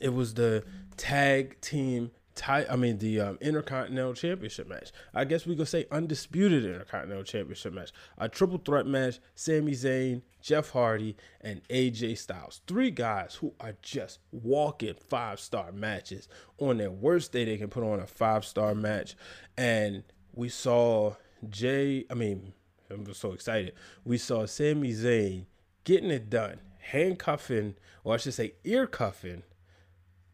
it 0.00 0.10
was 0.10 0.34
the 0.34 0.64
tag 0.96 1.60
team 1.60 2.10
tie 2.36 2.66
I 2.70 2.76
mean 2.76 2.98
the 2.98 3.20
um, 3.20 3.38
Intercontinental 3.40 4.14
Championship 4.14 4.68
match. 4.68 4.92
I 5.12 5.24
guess 5.24 5.46
we 5.46 5.56
could 5.56 5.66
say 5.66 5.86
undisputed 5.90 6.64
Intercontinental 6.64 7.24
Championship 7.24 7.72
match. 7.72 7.90
A 8.18 8.28
triple 8.28 8.58
threat 8.58 8.86
match, 8.86 9.18
Sami 9.34 9.72
Zayn, 9.72 10.22
Jeff 10.40 10.70
Hardy, 10.70 11.16
and 11.40 11.66
AJ 11.68 12.18
Styles. 12.18 12.60
Three 12.66 12.90
guys 12.90 13.34
who 13.36 13.54
are 13.58 13.74
just 13.82 14.20
walking 14.30 14.94
five-star 15.08 15.72
matches. 15.72 16.28
On 16.58 16.78
their 16.78 16.90
worst 16.90 17.32
day 17.32 17.44
they 17.44 17.56
can 17.56 17.68
put 17.68 17.82
on 17.82 17.98
a 17.98 18.06
five-star 18.06 18.74
match. 18.74 19.16
And 19.56 20.04
we 20.32 20.48
saw 20.48 21.14
Jay, 21.48 22.04
I 22.10 22.14
mean, 22.14 22.52
I'm 22.90 23.12
so 23.14 23.32
excited. 23.32 23.72
We 24.04 24.18
saw 24.18 24.46
Sami 24.46 24.92
Zayn 24.92 25.46
getting 25.84 26.10
it 26.10 26.30
done, 26.30 26.60
handcuffing, 26.78 27.74
or 28.04 28.14
I 28.14 28.16
should 28.18 28.34
say 28.34 28.54
ear 28.64 28.86
cuffing 28.86 29.42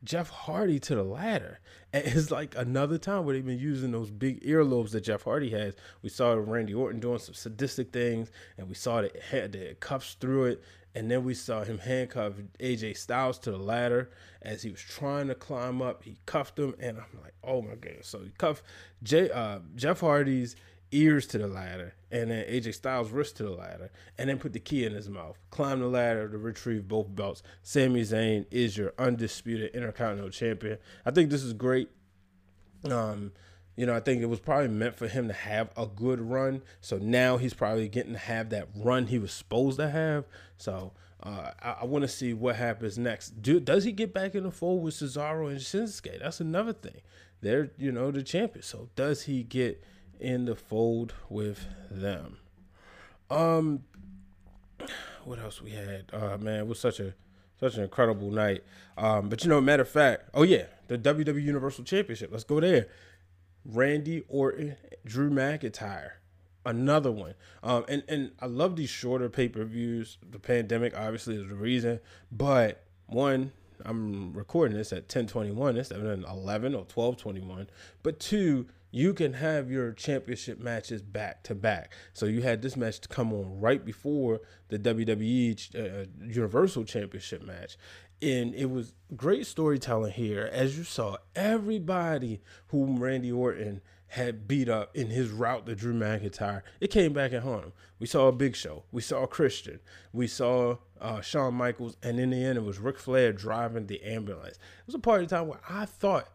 Jeff 0.04 0.30
Hardy 0.30 0.78
to 0.80 0.94
the 0.94 1.02
ladder. 1.02 1.60
And 1.92 2.04
it's 2.06 2.30
like 2.30 2.54
another 2.56 2.98
time 2.98 3.24
where 3.24 3.34
they've 3.34 3.44
been 3.44 3.58
using 3.58 3.92
those 3.92 4.10
big 4.10 4.42
earlobes 4.44 4.92
that 4.92 5.02
Jeff 5.02 5.22
Hardy 5.22 5.50
has. 5.50 5.74
We 6.02 6.08
saw 6.08 6.32
Randy 6.32 6.74
Orton 6.74 7.00
doing 7.00 7.18
some 7.18 7.34
sadistic 7.34 7.92
things, 7.92 8.30
and 8.56 8.68
we 8.68 8.74
saw 8.74 9.02
the, 9.02 9.10
the 9.30 9.76
cuffs 9.78 10.14
through 10.14 10.46
it. 10.46 10.62
And 10.94 11.10
then 11.10 11.24
we 11.24 11.32
saw 11.32 11.64
him 11.64 11.78
handcuff 11.78 12.34
AJ 12.60 12.98
Styles 12.98 13.38
to 13.40 13.50
the 13.50 13.58
ladder 13.58 14.10
as 14.42 14.62
he 14.62 14.70
was 14.70 14.80
trying 14.80 15.28
to 15.28 15.34
climb 15.34 15.80
up. 15.80 16.02
He 16.02 16.18
cuffed 16.26 16.58
him, 16.58 16.74
and 16.78 16.98
I'm 16.98 17.20
like, 17.22 17.34
oh 17.42 17.62
my 17.62 17.76
goodness. 17.76 18.08
So 18.08 18.20
he 18.20 18.30
cuffed 18.36 18.62
Jay, 19.02 19.30
uh, 19.30 19.60
Jeff 19.74 20.00
Hardy's 20.00 20.54
ears 20.92 21.26
to 21.28 21.38
the 21.38 21.46
ladder, 21.46 21.94
and 22.10 22.30
then 22.30 22.44
AJ 22.46 22.74
Styles' 22.74 23.10
wrist 23.10 23.36
to 23.38 23.42
the 23.42 23.50
ladder, 23.50 23.90
and 24.18 24.28
then 24.28 24.38
put 24.38 24.52
the 24.52 24.60
key 24.60 24.84
in 24.84 24.92
his 24.92 25.08
mouth. 25.08 25.38
Climb 25.50 25.80
the 25.80 25.86
ladder 25.86 26.28
to 26.28 26.38
retrieve 26.38 26.86
both 26.86 27.14
belts. 27.14 27.42
Sami 27.62 28.02
Zayn 28.02 28.46
is 28.50 28.76
your 28.76 28.92
undisputed 28.98 29.74
Intercontinental 29.74 30.30
Champion. 30.30 30.78
I 31.04 31.10
think 31.10 31.30
this 31.30 31.42
is 31.42 31.52
great. 31.52 31.88
Um, 32.90 33.32
you 33.76 33.86
know, 33.86 33.94
I 33.94 34.00
think 34.00 34.22
it 34.22 34.26
was 34.26 34.40
probably 34.40 34.68
meant 34.68 34.96
for 34.96 35.08
him 35.08 35.28
to 35.28 35.34
have 35.34 35.70
a 35.76 35.86
good 35.86 36.20
run. 36.20 36.62
So 36.80 36.98
now 36.98 37.38
he's 37.38 37.54
probably 37.54 37.88
getting 37.88 38.12
to 38.12 38.18
have 38.18 38.50
that 38.50 38.68
run 38.76 39.06
he 39.06 39.18
was 39.18 39.32
supposed 39.32 39.78
to 39.78 39.88
have. 39.88 40.26
So 40.58 40.92
uh, 41.22 41.52
I, 41.62 41.76
I 41.80 41.84
want 41.84 42.02
to 42.02 42.08
see 42.08 42.34
what 42.34 42.56
happens 42.56 42.98
next. 42.98 43.40
Do, 43.40 43.60
does 43.60 43.84
he 43.84 43.92
get 43.92 44.12
back 44.12 44.34
in 44.34 44.44
the 44.44 44.50
fold 44.50 44.82
with 44.82 44.94
Cesaro 44.94 45.50
and 45.50 45.60
Shinsuke? 45.60 46.20
That's 46.20 46.40
another 46.40 46.72
thing. 46.72 47.00
They're, 47.40 47.70
you 47.78 47.92
know, 47.92 48.10
the 48.10 48.22
champions. 48.22 48.66
So 48.66 48.88
does 48.94 49.22
he 49.22 49.42
get 49.42 49.82
in 50.20 50.44
the 50.44 50.54
fold 50.54 51.14
with 51.28 51.66
them. 51.90 52.38
Um, 53.30 53.84
what 55.24 55.38
else 55.38 55.62
we 55.62 55.70
had? 55.70 56.06
Uh, 56.12 56.36
man, 56.38 56.60
it 56.60 56.66
was 56.66 56.80
such 56.80 57.00
a 57.00 57.14
such 57.60 57.76
an 57.76 57.84
incredible 57.84 58.30
night. 58.30 58.64
Um, 58.98 59.28
but 59.28 59.44
you 59.44 59.50
know, 59.50 59.60
matter 59.60 59.82
of 59.82 59.88
fact, 59.88 60.30
oh 60.34 60.42
yeah, 60.42 60.64
the 60.88 60.98
WWE 60.98 61.42
Universal 61.42 61.84
Championship. 61.84 62.30
Let's 62.32 62.44
go 62.44 62.60
there. 62.60 62.88
Randy 63.64 64.24
Orton, 64.28 64.76
Drew 65.04 65.30
McIntyre, 65.30 66.12
another 66.66 67.12
one. 67.12 67.34
Um, 67.62 67.84
and 67.88 68.02
and 68.08 68.32
I 68.40 68.46
love 68.46 68.76
these 68.76 68.90
shorter 68.90 69.28
pay 69.28 69.48
per 69.48 69.64
views. 69.64 70.18
The 70.28 70.38
pandemic 70.38 70.98
obviously 70.98 71.36
is 71.36 71.48
the 71.48 71.54
reason, 71.54 72.00
but 72.30 72.84
one, 73.06 73.52
I'm 73.84 74.32
recording 74.32 74.76
this 74.76 74.92
at 74.92 75.08
10:21 75.08 75.76
instead 75.76 76.00
of 76.00 76.24
11 76.24 76.74
or 76.74 76.84
12:21. 76.86 77.68
But 78.02 78.18
two, 78.18 78.66
you 78.92 79.14
can 79.14 79.32
have 79.32 79.70
your 79.70 79.92
championship 79.92 80.60
matches 80.60 81.02
back 81.02 81.42
to 81.44 81.54
back. 81.54 81.92
So 82.12 82.26
you 82.26 82.42
had 82.42 82.60
this 82.60 82.76
match 82.76 83.00
to 83.00 83.08
come 83.08 83.32
on 83.32 83.58
right 83.58 83.84
before 83.84 84.42
the 84.68 84.78
WWE 84.78 85.74
uh, 85.74 86.06
Universal 86.24 86.84
Championship 86.84 87.42
match. 87.42 87.78
And 88.20 88.54
it 88.54 88.70
was 88.70 88.94
great 89.16 89.46
storytelling 89.46 90.12
here. 90.12 90.48
As 90.52 90.78
you 90.78 90.84
saw, 90.84 91.16
everybody 91.34 92.42
whom 92.68 93.02
Randy 93.02 93.32
Orton 93.32 93.80
had 94.08 94.46
beat 94.46 94.68
up 94.68 94.94
in 94.94 95.08
his 95.08 95.30
route 95.30 95.64
to 95.64 95.74
Drew 95.74 95.94
McIntyre, 95.94 96.60
it 96.78 96.88
came 96.88 97.14
back 97.14 97.32
at 97.32 97.42
home. 97.42 97.72
We 97.98 98.06
saw 98.06 98.28
a 98.28 98.32
Big 98.32 98.54
Show. 98.54 98.84
We 98.92 99.00
saw 99.00 99.26
Christian. 99.26 99.80
We 100.12 100.26
saw 100.26 100.76
uh, 101.00 101.22
Shawn 101.22 101.54
Michaels. 101.54 101.96
And 102.02 102.20
in 102.20 102.30
the 102.30 102.44
end, 102.44 102.58
it 102.58 102.64
was 102.64 102.78
Ric 102.78 102.98
Flair 102.98 103.32
driving 103.32 103.86
the 103.86 104.02
ambulance. 104.02 104.56
It 104.56 104.86
was 104.86 104.94
a 104.94 104.98
part 104.98 105.22
of 105.22 105.28
the 105.28 105.36
time 105.36 105.48
where 105.48 105.60
I 105.66 105.86
thought 105.86 106.28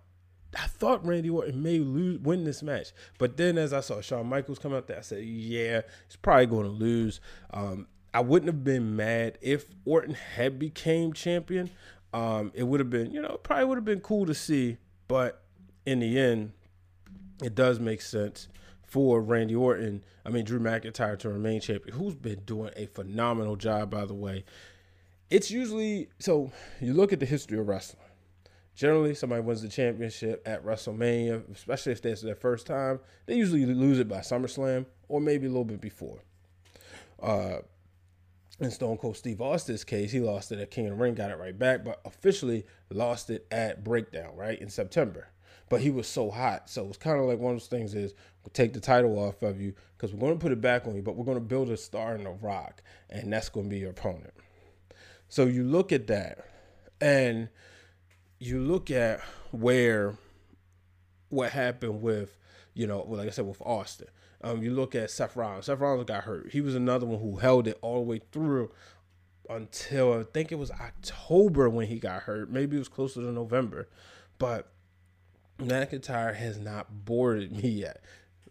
I 0.57 0.67
thought 0.67 1.05
Randy 1.05 1.29
Orton 1.29 1.61
may 1.61 1.79
lose, 1.79 2.19
win 2.19 2.43
this 2.43 2.63
match, 2.63 2.91
but 3.17 3.37
then 3.37 3.57
as 3.57 3.73
I 3.73 3.81
saw 3.81 4.01
Shawn 4.01 4.27
Michaels 4.27 4.59
come 4.59 4.73
out 4.73 4.87
there, 4.87 4.97
I 4.97 5.01
said, 5.01 5.23
"Yeah, 5.23 5.81
he's 6.07 6.15
probably 6.15 6.47
going 6.47 6.65
to 6.65 6.71
lose." 6.71 7.19
Um, 7.51 7.87
I 8.13 8.21
wouldn't 8.21 8.47
have 8.47 8.63
been 8.63 8.95
mad 8.95 9.37
if 9.41 9.65
Orton 9.85 10.15
had 10.15 10.57
became 10.57 11.13
champion. 11.13 11.69
Um, 12.13 12.51
it 12.55 12.63
would 12.63 12.79
have 12.79 12.89
been, 12.89 13.11
you 13.11 13.21
know, 13.21 13.37
probably 13.43 13.65
would 13.65 13.77
have 13.77 13.85
been 13.85 13.99
cool 13.99 14.25
to 14.25 14.33
see, 14.33 14.77
but 15.07 15.43
in 15.85 15.99
the 15.99 16.17
end, 16.17 16.53
it 17.43 17.53
does 17.53 17.79
make 17.79 18.01
sense 18.01 18.47
for 18.85 19.21
Randy 19.21 19.55
Orton. 19.55 20.03
I 20.25 20.29
mean, 20.29 20.45
Drew 20.45 20.59
McIntyre 20.59 21.19
to 21.19 21.29
remain 21.29 21.61
champion, 21.61 21.95
who's 21.95 22.15
been 22.15 22.39
doing 22.45 22.71
a 22.75 22.87
phenomenal 22.87 23.55
job, 23.55 23.91
by 23.91 24.05
the 24.05 24.15
way. 24.15 24.45
It's 25.29 25.51
usually 25.51 26.09
so. 26.19 26.51
You 26.79 26.93
look 26.93 27.11
at 27.13 27.19
the 27.19 27.25
history 27.25 27.59
of 27.59 27.67
wrestling 27.67 28.06
generally 28.77 29.15
somebody 29.15 29.41
wins 29.41 29.63
the 29.63 29.67
championship 29.67 30.43
at 30.45 30.63
WrestleMania, 30.63 31.51
especially 31.51 31.91
if 31.91 32.01
that's 32.01 32.21
their 32.21 32.35
first 32.35 32.67
time, 32.67 32.99
they 33.25 33.35
usually 33.35 33.65
lose 33.65 33.99
it 33.99 34.07
by 34.07 34.19
SummerSlam 34.19 34.85
or 35.09 35.19
maybe 35.19 35.47
a 35.47 35.49
little 35.49 35.65
bit 35.65 35.81
before. 35.81 36.19
Uh, 37.21 37.57
in 38.59 38.69
Stone 38.69 38.97
Cold 38.97 39.17
Steve 39.17 39.41
Austin's 39.41 39.83
case, 39.83 40.11
he 40.11 40.19
lost 40.19 40.51
it 40.51 40.59
at 40.59 40.69
King 40.69 40.85
of 40.85 40.91
the 40.91 40.97
Ring, 40.97 41.15
got 41.15 41.31
it 41.31 41.39
right 41.39 41.57
back, 41.57 41.83
but 41.83 41.99
officially 42.05 42.65
lost 42.91 43.31
it 43.31 43.47
at 43.49 43.83
Breakdown, 43.83 44.35
right, 44.35 44.61
in 44.61 44.69
September. 44.69 45.27
But 45.69 45.81
he 45.81 45.89
was 45.89 46.07
so 46.07 46.29
hot. 46.29 46.69
So 46.69 46.87
it's 46.87 46.97
kind 46.97 47.19
of 47.19 47.25
like 47.25 47.39
one 47.39 47.55
of 47.55 47.59
those 47.59 47.67
things 47.67 47.95
is 47.95 48.13
we'll 48.43 48.51
take 48.53 48.73
the 48.73 48.79
title 48.79 49.17
off 49.17 49.41
of 49.41 49.59
you 49.59 49.73
because 49.97 50.13
we're 50.13 50.19
going 50.19 50.33
to 50.33 50.39
put 50.39 50.51
it 50.51 50.61
back 50.61 50.85
on 50.85 50.95
you, 50.95 51.01
but 51.01 51.15
we're 51.15 51.25
going 51.25 51.37
to 51.37 51.41
build 51.41 51.71
a 51.71 51.77
star 51.77 52.13
in 52.13 52.25
the 52.25 52.29
rock, 52.29 52.83
and 53.09 53.33
that's 53.33 53.49
going 53.49 53.65
to 53.65 53.69
be 53.71 53.79
your 53.79 53.89
opponent. 53.89 54.33
So 55.29 55.45
you 55.45 55.63
look 55.63 55.91
at 55.91 56.05
that, 56.05 56.47
and– 57.01 57.49
you 58.39 58.59
look 58.59 58.91
at 58.91 59.21
where 59.51 60.15
what 61.29 61.51
happened 61.51 62.01
with, 62.01 62.37
you 62.73 62.87
know, 62.87 63.01
like 63.07 63.27
I 63.27 63.31
said, 63.31 63.45
with 63.45 63.61
Austin. 63.61 64.07
Um, 64.41 64.61
you 64.61 64.71
look 64.71 64.93
at 64.93 65.09
Seth 65.09 65.35
Rollins. 65.35 65.65
Seth 65.65 65.79
Rollins 65.79 66.07
got 66.07 66.23
hurt. 66.23 66.51
He 66.51 66.61
was 66.61 66.75
another 66.75 67.05
one 67.05 67.19
who 67.19 67.37
held 67.37 67.67
it 67.67 67.77
all 67.81 67.95
the 67.95 68.01
way 68.01 68.21
through 68.31 68.71
until 69.49 70.13
I 70.13 70.23
think 70.23 70.51
it 70.51 70.59
was 70.59 70.71
October 70.71 71.69
when 71.69 71.87
he 71.87 71.99
got 71.99 72.23
hurt. 72.23 72.49
Maybe 72.49 72.75
it 72.75 72.79
was 72.79 72.87
closer 72.87 73.21
to 73.21 73.31
November. 73.31 73.87
But 74.37 74.71
McIntyre 75.57 76.35
has 76.35 76.59
not 76.59 77.05
boarded 77.05 77.51
me 77.51 77.69
yet. 77.69 78.01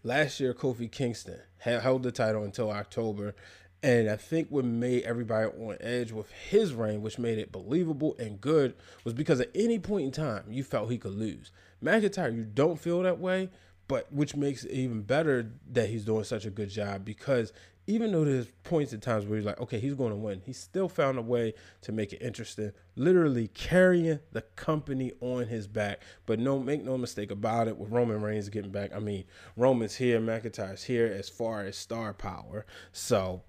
Last 0.02 0.40
year, 0.40 0.54
Kofi 0.54 0.90
Kingston 0.90 1.40
held 1.58 2.02
the 2.02 2.12
title 2.12 2.44
until 2.44 2.70
October, 2.70 3.34
and 3.82 4.08
I 4.08 4.16
think 4.16 4.48
what 4.50 4.64
made 4.64 5.04
everybody 5.04 5.48
on 5.48 5.76
edge 5.80 6.12
with 6.12 6.30
his 6.30 6.74
reign, 6.74 7.02
which 7.02 7.18
made 7.18 7.38
it 7.38 7.52
believable 7.52 8.16
and 8.18 8.40
good, 8.40 8.74
was 9.04 9.14
because 9.14 9.40
at 9.40 9.50
any 9.54 9.78
point 9.78 10.06
in 10.06 10.12
time 10.12 10.44
you 10.48 10.64
felt 10.64 10.90
he 10.90 10.98
could 10.98 11.14
lose. 11.14 11.52
McIntyre, 11.82 12.34
you 12.34 12.44
don't 12.44 12.80
feel 12.80 13.02
that 13.02 13.18
way, 13.18 13.50
but 13.88 14.12
which 14.12 14.34
makes 14.34 14.64
it 14.64 14.72
even 14.72 15.02
better 15.02 15.52
that 15.70 15.88
he's 15.88 16.04
doing 16.04 16.24
such 16.24 16.44
a 16.44 16.50
good 16.50 16.70
job 16.70 17.04
because 17.04 17.52
even 17.86 18.10
though 18.10 18.24
there's 18.24 18.48
points 18.64 18.92
at 18.92 19.00
times 19.00 19.24
where 19.26 19.38
you're 19.38 19.46
like, 19.46 19.60
okay, 19.60 19.78
he's 19.78 19.94
going 19.94 20.10
to 20.10 20.16
win, 20.16 20.42
he 20.44 20.52
still 20.52 20.88
found 20.88 21.18
a 21.18 21.22
way 21.22 21.54
to 21.82 21.92
make 21.92 22.12
it 22.12 22.20
interesting, 22.20 22.72
literally 22.96 23.48
carrying 23.48 24.18
the 24.32 24.42
company 24.42 25.12
on 25.20 25.46
his 25.46 25.68
back. 25.68 26.00
But 26.24 26.40
no, 26.40 26.58
make 26.58 26.82
no 26.82 26.98
mistake 26.98 27.30
about 27.30 27.68
it, 27.68 27.76
with 27.76 27.90
Roman 27.90 28.20
Reigns 28.20 28.48
getting 28.48 28.72
back, 28.72 28.92
I 28.94 28.98
mean, 28.98 29.24
Roman's 29.56 29.94
here, 29.94 30.18
McIntyre's 30.18 30.82
here 30.82 31.06
as 31.06 31.28
far 31.28 31.62
as 31.62 31.76
star 31.76 32.12
power. 32.12 32.66
So 32.90 33.42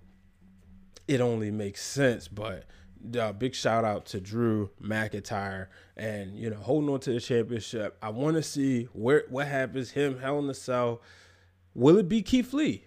it 1.07 1.21
only 1.21 1.51
makes 1.51 1.83
sense. 1.83 2.27
But 2.27 2.65
uh, 3.17 3.31
big 3.33 3.55
shout 3.55 3.85
out 3.85 4.05
to 4.07 4.19
Drew 4.19 4.69
McIntyre 4.81 5.67
and 5.95 6.35
you 6.37 6.49
know 6.49 6.57
holding 6.57 6.89
on 6.89 6.99
to 7.01 7.13
the 7.13 7.19
championship. 7.19 7.97
I 8.01 8.09
want 8.09 8.35
to 8.35 8.43
see 8.43 8.85
where 8.93 9.23
what 9.29 9.47
happens. 9.47 9.91
Him 9.91 10.19
Hell 10.19 10.39
in 10.39 10.47
the 10.47 10.53
Cell. 10.53 11.01
Will 11.73 11.97
it 11.97 12.09
be 12.09 12.21
Keith 12.21 12.53
Lee? 12.53 12.83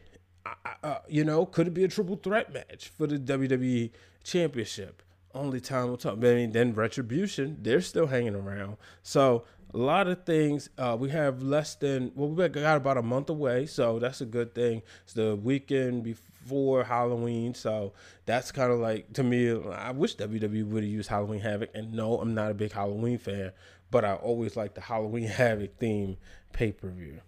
Uh, 0.82 0.98
you 1.06 1.22
know, 1.22 1.46
could 1.46 1.68
it 1.68 1.74
be 1.74 1.84
a 1.84 1.88
triple 1.88 2.16
threat 2.16 2.52
match 2.52 2.90
for 2.96 3.06
the 3.06 3.18
WWE 3.18 3.90
Championship? 4.24 5.02
Only 5.34 5.60
time 5.60 5.88
will 5.88 5.96
tell. 5.96 6.12
I 6.12 6.16
mean, 6.16 6.52
then 6.52 6.74
Retribution, 6.74 7.58
they're 7.62 7.80
still 7.80 8.08
hanging 8.08 8.34
around. 8.34 8.76
So 9.02 9.44
a 9.72 9.78
lot 9.78 10.08
of 10.08 10.24
things. 10.24 10.70
Uh, 10.76 10.96
we 10.98 11.10
have 11.10 11.42
less 11.42 11.74
than 11.76 12.12
well, 12.14 12.28
we 12.28 12.48
got 12.48 12.76
about 12.76 12.96
a 12.96 13.02
month 13.02 13.30
away, 13.30 13.66
so 13.66 13.98
that's 13.98 14.20
a 14.20 14.26
good 14.26 14.54
thing. 14.54 14.82
It's 15.04 15.12
the 15.12 15.36
weekend 15.36 16.02
before 16.02 16.84
Halloween. 16.84 17.54
So 17.54 17.92
that's 18.26 18.50
kind 18.50 18.72
of 18.72 18.80
like 18.80 19.12
to 19.14 19.22
me. 19.22 19.50
I 19.72 19.92
wish 19.92 20.16
WWE 20.16 20.66
would 20.66 20.82
have 20.82 20.92
used 20.92 21.08
Halloween 21.08 21.40
Havoc. 21.40 21.70
And 21.74 21.92
no, 21.92 22.20
I'm 22.20 22.34
not 22.34 22.50
a 22.50 22.54
big 22.54 22.72
Halloween 22.72 23.18
fan, 23.18 23.52
but 23.90 24.04
I 24.04 24.14
always 24.14 24.56
like 24.56 24.74
the 24.74 24.80
Halloween 24.80 25.24
Havoc 25.28 25.78
theme 25.78 26.16
pay 26.52 26.72
per 26.72 26.88
view. 26.88 27.20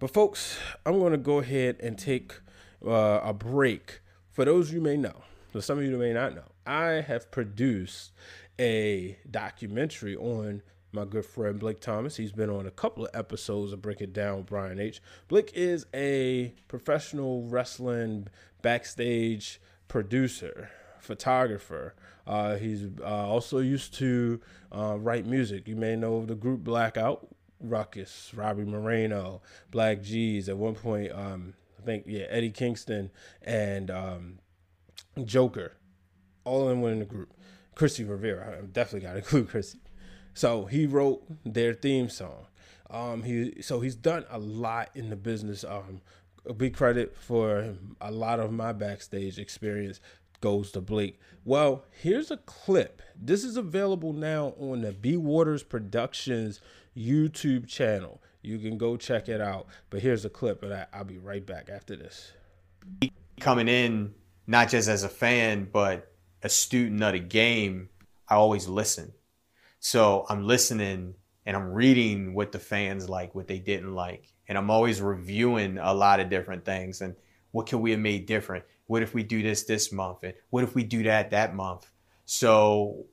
But 0.00 0.12
folks, 0.12 0.58
I'm 0.84 0.98
going 0.98 1.12
to 1.12 1.18
go 1.18 1.38
ahead 1.38 1.76
and 1.80 1.96
take 1.96 2.32
uh, 2.84 3.20
a 3.22 3.32
break. 3.32 4.00
For 4.32 4.44
those 4.44 4.72
you 4.72 4.80
may 4.80 4.96
know, 4.96 5.22
So 5.52 5.60
some 5.60 5.78
of 5.78 5.84
you 5.84 5.96
may 5.96 6.12
not 6.12 6.34
know, 6.34 6.42
I 6.66 7.02
have 7.06 7.30
produced 7.30 8.12
a 8.58 9.18
documentary 9.30 10.16
on 10.16 10.62
my 10.92 11.04
good 11.04 11.26
friend 11.26 11.58
Blake 11.58 11.80
Thomas. 11.80 12.16
He's 12.16 12.32
been 12.32 12.50
on 12.50 12.66
a 12.66 12.70
couple 12.70 13.04
of 13.04 13.10
episodes 13.14 13.72
of 13.72 13.82
Break 13.82 14.00
It 14.00 14.12
Down 14.12 14.38
with 14.38 14.46
Brian 14.46 14.78
H. 14.78 15.02
Blake 15.28 15.50
is 15.54 15.86
a 15.92 16.54
professional 16.68 17.42
wrestling 17.42 18.28
backstage 18.62 19.60
producer, 19.88 20.70
photographer. 21.00 21.94
Uh, 22.26 22.56
he's 22.56 22.86
uh, 23.00 23.28
also 23.28 23.58
used 23.58 23.94
to 23.94 24.40
uh, 24.72 24.96
write 24.98 25.26
music. 25.26 25.68
You 25.68 25.76
may 25.76 25.96
know 25.96 26.24
the 26.24 26.34
group 26.34 26.64
Blackout, 26.64 27.26
Ruckus, 27.60 28.32
Robbie 28.34 28.64
Moreno, 28.64 29.42
Black 29.70 30.02
G's. 30.02 30.48
At 30.48 30.56
one 30.56 30.74
point, 30.74 31.12
um, 31.12 31.54
I 31.78 31.82
think 31.84 32.04
yeah, 32.06 32.26
Eddie 32.30 32.50
Kingston 32.50 33.10
and 33.42 33.90
um, 33.90 34.38
Joker, 35.24 35.72
all 36.44 36.68
in 36.68 36.80
one 36.80 36.92
in 36.92 36.98
the 37.00 37.04
group. 37.04 37.32
Chrissy 37.74 38.04
Rivera, 38.04 38.58
I 38.58 38.66
definitely 38.66 39.06
got 39.06 39.12
to 39.12 39.18
include 39.18 39.48
Chrissy. 39.48 39.80
So 40.34 40.66
he 40.66 40.86
wrote 40.86 41.24
their 41.44 41.74
theme 41.74 42.08
song. 42.08 42.46
Um, 42.90 43.22
he 43.22 43.62
so 43.62 43.80
he's 43.80 43.96
done 43.96 44.24
a 44.30 44.38
lot 44.38 44.90
in 44.94 45.10
the 45.10 45.16
business. 45.16 45.64
Um, 45.64 46.00
a 46.46 46.52
big 46.52 46.76
credit 46.76 47.16
for 47.16 47.74
a 48.00 48.10
lot 48.10 48.38
of 48.38 48.52
my 48.52 48.72
backstage 48.72 49.38
experience 49.38 50.00
goes 50.40 50.70
to 50.72 50.80
Blake. 50.80 51.18
Well, 51.44 51.84
here's 51.90 52.30
a 52.30 52.36
clip. 52.36 53.00
This 53.18 53.44
is 53.44 53.56
available 53.56 54.12
now 54.12 54.54
on 54.58 54.82
the 54.82 54.92
B 54.92 55.16
Waters 55.16 55.62
Productions 55.62 56.60
YouTube 56.96 57.66
channel. 57.66 58.20
You 58.42 58.58
can 58.58 58.76
go 58.76 58.96
check 58.96 59.28
it 59.28 59.40
out. 59.40 59.66
But 59.88 60.00
here's 60.00 60.24
a 60.24 60.30
clip 60.30 60.62
of 60.62 60.68
that. 60.68 60.90
I'll 60.92 61.04
be 61.04 61.18
right 61.18 61.44
back 61.44 61.70
after 61.70 61.96
this. 61.96 62.32
Coming 63.40 63.68
in, 63.68 64.14
not 64.46 64.68
just 64.68 64.88
as 64.88 65.02
a 65.02 65.08
fan, 65.08 65.68
but 65.72 66.13
a 66.44 66.48
student 66.48 67.02
of 67.02 67.14
the 67.14 67.18
game, 67.18 67.88
I 68.28 68.34
always 68.34 68.68
listen. 68.68 69.12
So 69.80 70.26
I'm 70.28 70.46
listening 70.46 71.14
and 71.46 71.56
I'm 71.56 71.72
reading 71.72 72.34
what 72.34 72.52
the 72.52 72.58
fans 72.58 73.08
like, 73.08 73.34
what 73.34 73.48
they 73.48 73.58
didn't 73.58 73.94
like. 73.94 74.30
And 74.46 74.58
I'm 74.58 74.70
always 74.70 75.00
reviewing 75.00 75.78
a 75.78 75.94
lot 75.94 76.20
of 76.20 76.28
different 76.28 76.66
things 76.66 77.00
and 77.00 77.16
what 77.50 77.66
can 77.66 77.80
we 77.80 77.92
have 77.92 78.00
made 78.00 78.26
different? 78.26 78.64
What 78.86 79.02
if 79.02 79.14
we 79.14 79.22
do 79.22 79.42
this 79.42 79.62
this 79.62 79.90
month? 79.90 80.22
And 80.22 80.34
what 80.50 80.64
if 80.64 80.74
we 80.74 80.84
do 80.84 81.04
that 81.04 81.30
that 81.30 81.54
month? 81.54 81.90
So 82.26 83.06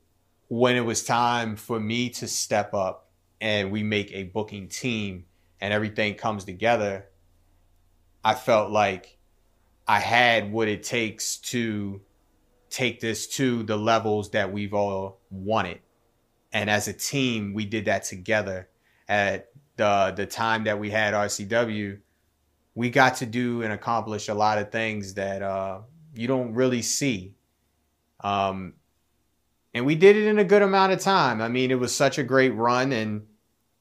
when 0.50 0.76
it 0.76 0.82
was 0.82 1.04
time 1.04 1.56
for 1.56 1.80
me 1.80 2.10
to 2.10 2.28
step 2.28 2.74
up 2.74 3.12
and 3.40 3.72
we 3.72 3.82
make 3.82 4.12
a 4.12 4.24
booking 4.24 4.68
team 4.68 5.26
and 5.62 5.74
everything 5.74 6.16
comes 6.16 6.44
together, 6.44 7.06
I 8.26 8.34
felt 8.34 8.72
like 8.72 9.18
I 9.88 10.00
had 10.00 10.52
what 10.52 10.68
it 10.68 10.84
takes 10.84 11.38
to 11.38 12.02
take 12.72 13.00
this 13.00 13.28
to 13.28 13.64
the 13.64 13.78
levels 13.78 14.32
that 14.32 14.52
we've 14.52 14.74
all 14.74 15.20
wanted. 15.30 15.80
And 16.54 16.70
as 16.70 16.88
a 16.88 16.94
team, 16.94 17.54
we 17.54 17.66
did 17.66 17.86
that 17.86 18.04
together. 18.04 18.70
At 19.08 19.50
the 19.76 20.14
the 20.16 20.26
time 20.26 20.64
that 20.64 20.80
we 20.80 20.90
had 20.90 21.14
RCW, 21.14 22.00
we 22.76 22.90
got 22.90 23.18
to 23.18 23.26
do 23.26 23.62
and 23.62 23.74
accomplish 23.74 24.30
a 24.30 24.34
lot 24.34 24.58
of 24.58 24.72
things 24.72 25.16
that 25.16 25.42
uh, 25.42 25.82
you 26.16 26.28
don't 26.28 26.54
really 26.54 26.82
see. 26.82 27.34
Um, 28.22 28.74
and 29.74 29.86
we 29.86 29.96
did 29.96 30.16
it 30.16 30.28
in 30.28 30.40
a 30.40 30.44
good 30.44 30.62
amount 30.62 30.94
of 30.94 31.00
time. 31.00 31.42
I 31.42 31.48
mean, 31.48 31.72
it 31.72 31.80
was 31.80 31.96
such 31.96 32.18
a 32.18 32.24
great 32.24 32.52
run, 32.52 32.92
and 32.92 33.28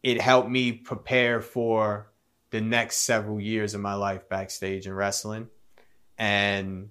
it 0.03 0.21
helped 0.21 0.49
me 0.49 0.73
prepare 0.73 1.41
for 1.41 2.11
the 2.51 2.61
next 2.61 2.99
several 2.99 3.41
years 3.41 3.75
of 3.75 3.81
my 3.81 3.95
life 3.95 4.29
backstage 4.29 4.87
in 4.87 4.93
wrestling. 4.93 5.49
And 6.19 6.91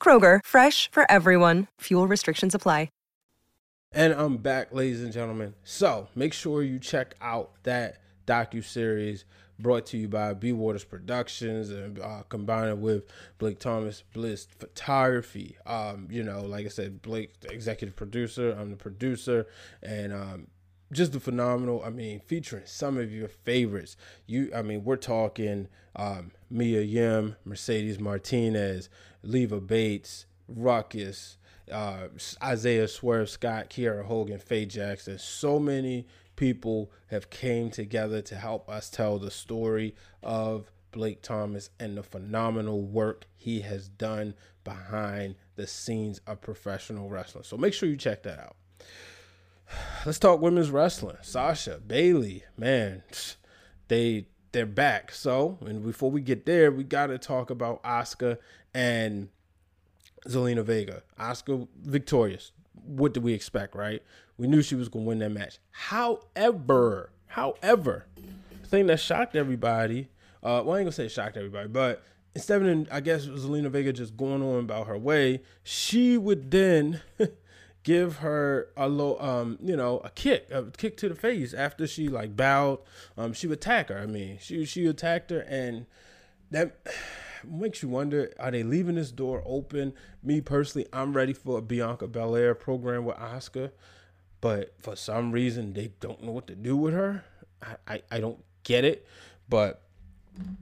Kroger, 0.00 0.40
fresh 0.42 0.90
for 0.90 1.04
everyone. 1.12 1.66
Fuel 1.82 2.08
restrictions 2.08 2.54
apply. 2.54 2.88
And 3.92 4.12
I'm 4.12 4.36
back, 4.36 4.72
ladies 4.72 5.02
and 5.02 5.12
gentlemen. 5.12 5.54
So 5.64 6.08
make 6.14 6.34
sure 6.34 6.62
you 6.62 6.78
check 6.78 7.14
out 7.22 7.52
that 7.62 7.96
docu 8.26 8.62
series 8.62 9.24
brought 9.58 9.86
to 9.86 9.96
you 9.96 10.08
by 10.08 10.34
B 10.34 10.52
Waters 10.52 10.84
Productions 10.84 11.70
and 11.70 11.98
uh, 11.98 12.22
combined 12.28 12.82
with 12.82 13.04
Blake 13.38 13.58
Thomas 13.58 14.04
Bliss 14.12 14.46
Photography. 14.58 15.56
Um, 15.64 16.06
you 16.10 16.22
know, 16.22 16.42
like 16.42 16.66
I 16.66 16.68
said, 16.68 17.00
Blake, 17.00 17.40
the 17.40 17.50
executive 17.50 17.96
producer. 17.96 18.54
I'm 18.58 18.70
the 18.70 18.76
producer, 18.76 19.46
and 19.82 20.12
um, 20.12 20.46
just 20.92 21.12
the 21.12 21.20
phenomenal. 21.20 21.82
I 21.82 21.88
mean, 21.88 22.20
featuring 22.20 22.64
some 22.66 22.98
of 22.98 23.10
your 23.10 23.28
favorites. 23.28 23.96
You, 24.26 24.50
I 24.54 24.60
mean, 24.60 24.84
we're 24.84 24.96
talking 24.96 25.68
um, 25.96 26.32
Mia 26.50 26.82
Yim, 26.82 27.36
Mercedes 27.44 27.98
Martinez, 27.98 28.90
Leva 29.22 29.60
Bates, 29.60 30.26
Ruckus 30.48 31.38
uh, 31.70 32.08
Isaiah 32.42 32.88
Swerve 32.88 33.28
Scott, 33.28 33.70
Kiera 33.70 34.04
Hogan, 34.04 34.38
Faye 34.38 34.66
Jackson. 34.66 35.18
So 35.18 35.58
many 35.58 36.06
people 36.36 36.90
have 37.08 37.30
came 37.30 37.70
together 37.70 38.22
to 38.22 38.36
help 38.36 38.68
us 38.68 38.90
tell 38.90 39.18
the 39.18 39.30
story 39.30 39.94
of 40.22 40.70
Blake 40.92 41.22
Thomas 41.22 41.70
and 41.78 41.96
the 41.96 42.02
phenomenal 42.02 42.82
work 42.82 43.26
he 43.36 43.60
has 43.60 43.88
done 43.88 44.34
behind 44.64 45.36
the 45.56 45.66
scenes 45.66 46.20
of 46.26 46.40
professional 46.40 47.08
wrestling. 47.08 47.44
So 47.44 47.56
make 47.56 47.74
sure 47.74 47.88
you 47.88 47.96
check 47.96 48.22
that 48.22 48.38
out. 48.38 48.56
Let's 50.06 50.18
talk 50.18 50.40
women's 50.40 50.70
wrestling. 50.70 51.16
Sasha, 51.22 51.80
Bayley, 51.86 52.44
man, 52.56 53.02
they 53.88 54.26
they're 54.52 54.66
back. 54.66 55.12
So, 55.12 55.58
and 55.60 55.84
before 55.84 56.10
we 56.10 56.20
get 56.20 56.46
there, 56.46 56.70
we 56.70 56.84
got 56.84 57.08
to 57.08 57.18
talk 57.18 57.50
about 57.50 57.82
Asuka 57.82 58.38
and 58.74 59.28
Zelina 60.26 60.64
Vega. 60.64 61.02
Asuka 61.18 61.66
victorious. 61.82 62.52
What 62.84 63.14
did 63.14 63.22
we 63.22 63.32
expect, 63.32 63.74
right? 63.74 64.02
We 64.36 64.46
knew 64.46 64.62
she 64.62 64.74
was 64.74 64.88
going 64.88 65.04
to 65.04 65.08
win 65.08 65.18
that 65.18 65.30
match. 65.30 65.58
However, 65.70 67.10
however, 67.26 68.06
the 68.62 68.68
thing 68.68 68.86
that 68.86 69.00
shocked 69.00 69.36
everybody, 69.36 70.08
uh, 70.42 70.62
well, 70.64 70.76
I 70.76 70.80
ain't 70.80 70.84
going 70.84 70.86
to 70.86 70.92
say 70.92 71.08
shocked 71.08 71.36
everybody, 71.36 71.68
but 71.68 72.02
instead 72.34 72.62
of, 72.62 72.88
I 72.90 73.00
guess, 73.00 73.26
Zelina 73.26 73.70
Vega 73.70 73.92
just 73.92 74.16
going 74.16 74.42
on 74.42 74.60
about 74.60 74.86
her 74.86 74.96
way, 74.96 75.42
she 75.64 76.16
would 76.16 76.50
then 76.50 77.00
give 77.82 78.18
her 78.18 78.68
a 78.76 78.88
low, 78.88 79.18
um, 79.18 79.58
you 79.62 79.76
know, 79.76 79.98
a 80.04 80.10
kick, 80.10 80.46
a 80.50 80.64
kick 80.64 80.96
to 80.98 81.08
the 81.08 81.14
face 81.14 81.52
after 81.52 81.86
she 81.86 82.08
like 82.08 82.36
bowed. 82.36 82.78
Um, 83.16 83.32
she 83.32 83.46
would 83.46 83.58
attack 83.58 83.88
her. 83.88 83.98
I 83.98 84.06
mean, 84.06 84.38
she 84.40 84.64
she 84.64 84.86
attacked 84.86 85.30
her, 85.30 85.40
and 85.40 85.86
that 86.50 86.76
makes 87.44 87.82
you 87.82 87.88
wonder: 87.88 88.32
Are 88.38 88.50
they 88.50 88.62
leaving 88.62 88.96
this 88.96 89.10
door 89.10 89.42
open? 89.46 89.92
Me 90.22 90.40
personally, 90.40 90.86
I'm 90.92 91.12
ready 91.12 91.32
for 91.32 91.58
a 91.58 91.62
Bianca 91.62 92.06
Belair 92.06 92.54
program 92.54 93.04
with 93.04 93.16
Asuka, 93.16 93.70
but 94.40 94.74
for 94.78 94.96
some 94.96 95.32
reason 95.32 95.72
they 95.72 95.92
don't 96.00 96.22
know 96.22 96.32
what 96.32 96.46
to 96.48 96.54
do 96.54 96.76
with 96.76 96.94
her. 96.94 97.24
I 97.62 97.76
I, 97.86 98.02
I 98.12 98.20
don't 98.20 98.42
get 98.64 98.84
it, 98.84 99.06
but 99.48 99.82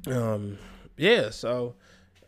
um, 0.07 0.59
yeah. 0.97 1.31
So 1.31 1.75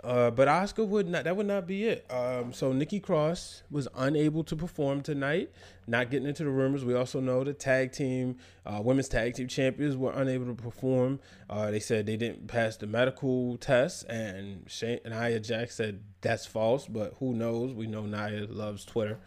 uh, 0.05 0.31
but 0.31 0.47
Asuka 0.47 0.87
would 0.87 1.09
not. 1.09 1.25
That 1.25 1.37
would 1.37 1.47
not 1.47 1.67
be 1.67 1.85
it. 1.85 2.07
Um, 2.11 2.53
so 2.53 2.73
Nikki 2.73 3.01
Cross 3.01 3.65
was 3.71 3.89
unable 3.97 4.45
to 4.45 4.55
perform 4.55 5.03
tonight. 5.03 5.51
Not 5.89 6.11
getting 6.11 6.29
into 6.29 6.45
the 6.45 6.51
rumors. 6.51 6.85
We 6.85 6.95
also 6.95 7.19
know 7.19 7.43
the 7.43 7.53
tag 7.53 7.93
team, 7.93 8.37
uh, 8.65 8.81
women's 8.83 9.09
tag 9.09 9.35
team 9.35 9.49
champions, 9.49 9.97
were 9.97 10.13
unable 10.13 10.47
to 10.47 10.55
perform. 10.55 11.19
Uh, 11.51 11.73
they 11.73 11.81
said 11.81 12.07
they 12.07 12.17
didn't 12.17 12.47
pass 12.47 12.77
the 12.77 12.87
medical 12.87 13.57
test, 13.57 14.05
and 14.05 14.67
Shayna 14.67 15.01
and 15.05 15.15
Nia 15.15 15.41
Jax 15.41 15.75
said 15.75 16.03
that's 16.21 16.47
false. 16.47 16.87
But 16.87 17.15
who 17.19 17.35
knows? 17.35 17.75
We 17.75 17.89
know 17.89 18.07
Nia 18.07 18.47
loves 18.49 18.85
Twitter, 18.85 19.19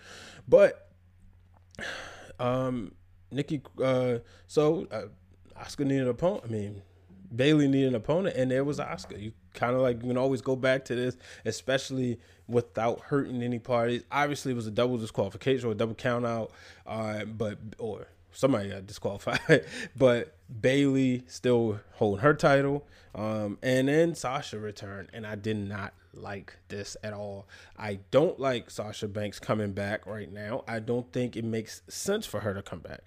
but 0.47 0.89
um, 2.39 2.93
Nikki. 3.29 3.61
Uh, 3.81 4.19
so 4.47 4.87
uh, 4.89 5.03
Asuka 5.61 5.85
needed 5.85 6.03
an 6.03 6.09
opponent. 6.09 6.43
I 6.45 6.47
mean, 6.47 6.81
Bayley 7.35 7.67
needed 7.67 7.89
an 7.89 7.95
opponent, 7.95 8.37
and 8.37 8.49
there 8.49 8.63
was 8.63 8.79
Asuka. 8.79 9.21
You 9.21 9.33
kind 9.53 9.75
of 9.75 9.81
like 9.81 10.01
you 10.01 10.09
can 10.09 10.17
always 10.17 10.41
go 10.41 10.55
back 10.55 10.85
to 10.85 10.95
this, 10.95 11.17
especially 11.45 12.19
without 12.47 12.99
hurting 13.01 13.41
any 13.41 13.59
parties. 13.59 14.03
Obviously, 14.11 14.51
it 14.51 14.55
was 14.55 14.67
a 14.67 14.71
double 14.71 14.97
disqualification 14.97 15.67
or 15.67 15.71
a 15.71 15.75
double 15.75 15.95
count 15.95 16.25
out, 16.25 16.51
uh, 16.85 17.25
but 17.25 17.57
or 17.77 18.07
somebody 18.31 18.69
got 18.69 18.87
disqualified. 18.87 19.65
but 19.95 20.35
Bayley 20.61 21.23
still 21.27 21.79
holding 21.93 22.21
her 22.21 22.33
title, 22.33 22.85
um, 23.15 23.57
and 23.61 23.87
then 23.87 24.15
Sasha 24.15 24.59
returned, 24.59 25.09
and 25.13 25.25
I 25.25 25.35
did 25.35 25.57
not 25.57 25.93
like 26.13 26.57
this 26.67 26.97
at 27.03 27.13
all. 27.13 27.47
I 27.77 27.99
don't 28.11 28.39
like 28.39 28.69
Sasha 28.69 29.07
Banks 29.07 29.39
coming 29.39 29.71
back 29.73 30.05
right 30.05 30.31
now. 30.31 30.63
I 30.67 30.79
don't 30.79 31.11
think 31.11 31.35
it 31.35 31.45
makes 31.45 31.81
sense 31.87 32.25
for 32.25 32.41
her 32.41 32.53
to 32.53 32.61
come 32.61 32.79
back. 32.79 33.01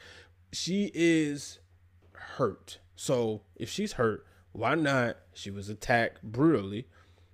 She 0.53 0.91
is 0.95 1.59
hurt. 2.13 2.79
So 2.97 3.43
if 3.57 3.69
she's 3.69 3.95
hurt, 3.95 4.25
why 4.55 4.77
not? 4.77 5.17
She 5.33 5.51
was 5.51 5.69
attacked 5.69 6.23
brutally. 6.23 6.87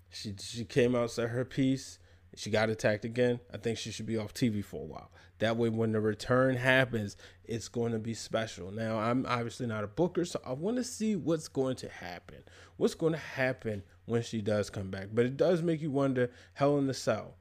She 0.09 0.35
she 0.41 0.65
came 0.65 0.95
out 0.95 1.11
said 1.11 1.29
her 1.29 1.45
piece. 1.45 1.99
She 2.35 2.51
got 2.51 2.71
attacked 2.71 3.05
again. 3.05 3.41
I 3.53 3.59
think 3.59 3.77
she 3.77 3.91
should 3.91 4.07
be 4.07 4.17
off 4.17 4.33
TV 4.33 4.65
for 4.65 4.83
a 4.83 4.87
while. 4.87 5.11
That 5.39 5.57
way, 5.57 5.69
when 5.69 5.93
the 5.93 6.01
return 6.01 6.57
happens, 6.57 7.17
it's 7.45 7.69
going 7.69 7.93
to 7.93 7.99
be 7.99 8.15
special. 8.15 8.71
Now, 8.71 8.99
I'm 8.99 9.27
obviously 9.27 9.67
not 9.67 9.85
a 9.85 9.89
booker, 9.89 10.25
so 10.25 10.41
I 10.47 10.53
want 10.53 10.77
to 10.79 10.85
see 10.85 11.15
what's 11.15 11.49
going 11.49 11.77
to 11.77 11.89
happen. 11.91 12.43
What's 12.79 12.95
going 12.95 13.13
to 13.13 13.19
happen 13.19 13.83
when 14.07 14.23
she 14.23 14.41
does 14.41 14.71
come 14.71 14.91
back? 14.91 15.09
But 15.13 15.27
it 15.27 15.37
does 15.37 15.63
make 15.63 15.83
you 15.83 15.91
wonder. 15.91 16.31
Hell 16.55 16.79
in 16.79 16.87
the 16.87 16.95
Cell, 16.95 17.35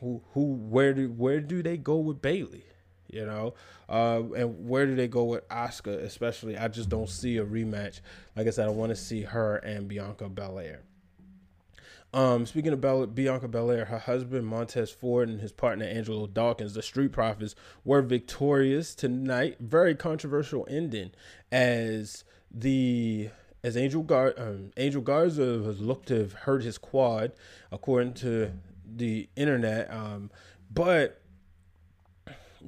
who, 0.00 0.22
who, 0.32 0.54
where 0.54 0.92
do, 0.92 1.10
where 1.10 1.40
do 1.40 1.62
they 1.62 1.76
go 1.76 1.98
with 1.98 2.20
Bayley? 2.20 2.64
You 3.08 3.24
know, 3.24 3.54
uh, 3.88 4.22
and 4.36 4.68
where 4.68 4.84
do 4.84 4.94
they 4.94 5.08
go 5.08 5.24
with 5.24 5.48
Asuka 5.48 6.02
Especially, 6.02 6.58
I 6.58 6.68
just 6.68 6.88
don't 6.90 7.08
see 7.08 7.38
a 7.38 7.44
rematch. 7.44 8.00
Like 8.36 8.46
I 8.46 8.50
said, 8.50 8.66
I 8.66 8.70
want 8.70 8.90
to 8.90 8.96
see 8.96 9.22
her 9.22 9.56
and 9.56 9.88
Bianca 9.88 10.28
Belair. 10.28 10.82
Um, 12.12 12.46
speaking 12.46 12.72
of 12.72 12.80
Bella, 12.80 13.06
Bianca 13.06 13.48
Belair, 13.48 13.84
her 13.86 13.98
husband 13.98 14.46
Montez 14.46 14.90
Ford 14.90 15.28
and 15.28 15.40
his 15.40 15.52
partner 15.52 15.84
Angelo 15.84 16.26
Dawkins, 16.26 16.72
the 16.72 16.82
Street 16.82 17.12
Profits, 17.12 17.54
were 17.84 18.00
victorious 18.00 18.94
tonight. 18.94 19.56
Very 19.60 19.94
controversial 19.94 20.66
ending 20.70 21.10
as 21.52 22.24
the 22.50 23.28
as 23.62 23.76
Angel 23.76 24.02
Gar 24.02 24.34
um, 24.38 24.70
Angel 24.76 25.02
Garza 25.02 25.58
was 25.58 25.80
looked 25.80 26.08
to 26.08 26.18
have 26.18 26.32
hurt 26.32 26.62
his 26.62 26.78
quad, 26.78 27.32
according 27.70 28.14
to 28.14 28.52
the 28.86 29.28
internet. 29.36 29.92
Um, 29.92 30.30
but 30.70 31.17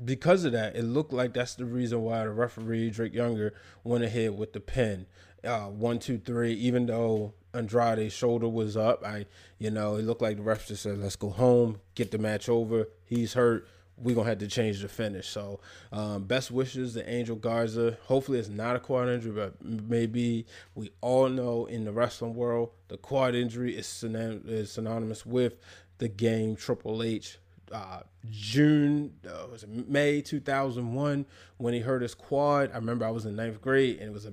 because 0.05 0.45
of 0.45 0.53
that, 0.53 0.77
it 0.77 0.85
looked 0.85 1.13
like 1.13 1.35
that's 1.35 1.55
the 1.55 1.65
reason 1.65 2.03
why 2.03 2.25
the 2.25 2.31
referee 2.31 2.91
Drake 2.91 3.15
Younger 3.15 3.55
went 3.85 4.05
ahead 4.05 4.37
with 4.37 4.53
the 4.53 4.61
pin. 4.61 5.07
Uh, 5.43 5.67
one, 5.67 5.99
two, 5.99 6.19
three. 6.19 6.53
Even 6.53 6.87
though 6.87 7.35
Andrade's 7.53 8.13
shoulder 8.13 8.49
was 8.49 8.77
up. 8.77 9.05
I, 9.05 9.27
you 9.59 9.71
know, 9.71 9.97
it 9.97 10.05
looked 10.05 10.23
like 10.23 10.37
the 10.37 10.43
ref 10.43 10.69
just 10.69 10.83
said, 10.83 10.99
"Let's 10.99 11.17
go 11.17 11.31
home, 11.31 11.81
get 11.95 12.11
the 12.11 12.19
match 12.19 12.49
over." 12.49 12.89
He's 13.05 13.35
hurt. 13.35 13.67
We're 13.97 14.15
gonna 14.15 14.29
have 14.29 14.39
to 14.39 14.49
change 14.49 14.81
the 14.81 14.89
finish. 14.89 15.29
So, 15.29 15.61
um, 15.93 16.25
best 16.25 16.51
wishes 16.51 16.95
to 16.95 17.09
Angel 17.09 17.37
Garza. 17.37 17.99
Hopefully, 18.05 18.39
it's 18.39 18.49
not 18.49 18.77
a 18.77 18.81
quad 18.81 19.09
injury, 19.09 19.33
but 19.33 19.63
maybe 19.63 20.47
we 20.75 20.91
all 21.01 21.29
know 21.29 21.67
in 21.67 21.85
the 21.85 21.93
wrestling 21.93 22.35
world, 22.35 22.71
the 22.89 22.97
quad 22.97 23.35
injury 23.35 23.77
is, 23.77 23.87
synon- 23.87 24.49
is 24.49 24.73
synonymous 24.73 25.27
with 25.27 25.57
the 25.99 26.09
game 26.09 26.57
Triple 26.57 27.03
H. 27.03 27.40
Uh, 27.73 28.01
June, 28.29 29.13
uh, 29.27 29.47
was 29.51 29.65
May 29.67 30.21
2001 30.21 31.27
when 31.59 31.75
he 31.75 31.81
hurt 31.81 32.03
his 32.03 32.15
quad. 32.15 32.71
I 32.73 32.77
remember 32.77 33.05
I 33.05 33.11
was 33.11 33.27
in 33.27 33.37
ninth 33.37 33.61
grade 33.61 33.99
and 33.99 34.11
it 34.11 34.13
was 34.13 34.27
a 34.27 34.33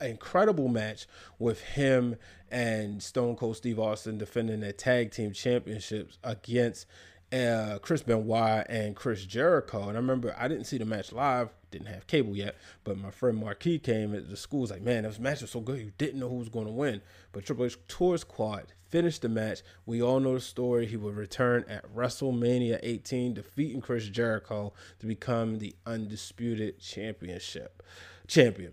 incredible 0.00 0.68
match 0.68 1.06
with 1.38 1.60
him 1.60 2.16
and 2.50 3.02
Stone 3.02 3.36
Cold 3.36 3.56
Steve 3.56 3.78
Austin 3.78 4.18
defending 4.18 4.60
their 4.60 4.72
tag 4.72 5.10
team 5.10 5.32
championships 5.32 6.18
against 6.22 6.86
uh, 7.32 7.78
Chris 7.80 8.02
Benoit 8.02 8.66
and 8.68 8.94
Chris 8.94 9.24
Jericho. 9.24 9.88
And 9.88 9.92
I 9.92 10.00
remember 10.00 10.34
I 10.38 10.48
didn't 10.48 10.64
see 10.64 10.78
the 10.78 10.84
match 10.84 11.12
live, 11.12 11.50
didn't 11.70 11.86
have 11.86 12.06
cable 12.06 12.36
yet, 12.36 12.56
but 12.84 12.98
my 12.98 13.10
friend 13.10 13.38
Marquis 13.38 13.78
came 13.78 14.14
at 14.14 14.28
the 14.28 14.36
school. 14.36 14.60
Was 14.60 14.70
like, 14.70 14.82
man, 14.82 15.04
this 15.04 15.18
match 15.18 15.40
was 15.40 15.50
so 15.50 15.60
good, 15.60 15.80
you 15.80 15.92
didn't 15.98 16.20
know 16.20 16.28
who 16.28 16.36
was 16.36 16.48
going 16.48 16.66
to 16.66 16.72
win. 16.72 17.00
But 17.32 17.46
Triple 17.46 17.64
H 17.64 17.78
tore 17.88 18.12
his 18.12 18.24
quad, 18.24 18.72
finished 18.88 19.22
the 19.22 19.28
match. 19.28 19.62
We 19.86 20.02
all 20.02 20.20
know 20.20 20.34
the 20.34 20.40
story. 20.40 20.86
He 20.86 20.96
would 20.96 21.16
return 21.16 21.64
at 21.68 21.92
WrestleMania 21.94 22.78
18, 22.82 23.34
defeating 23.34 23.80
Chris 23.80 24.08
Jericho 24.08 24.74
to 24.98 25.06
become 25.06 25.58
the 25.58 25.74
undisputed 25.86 26.80
championship 26.80 27.82
champion. 28.26 28.72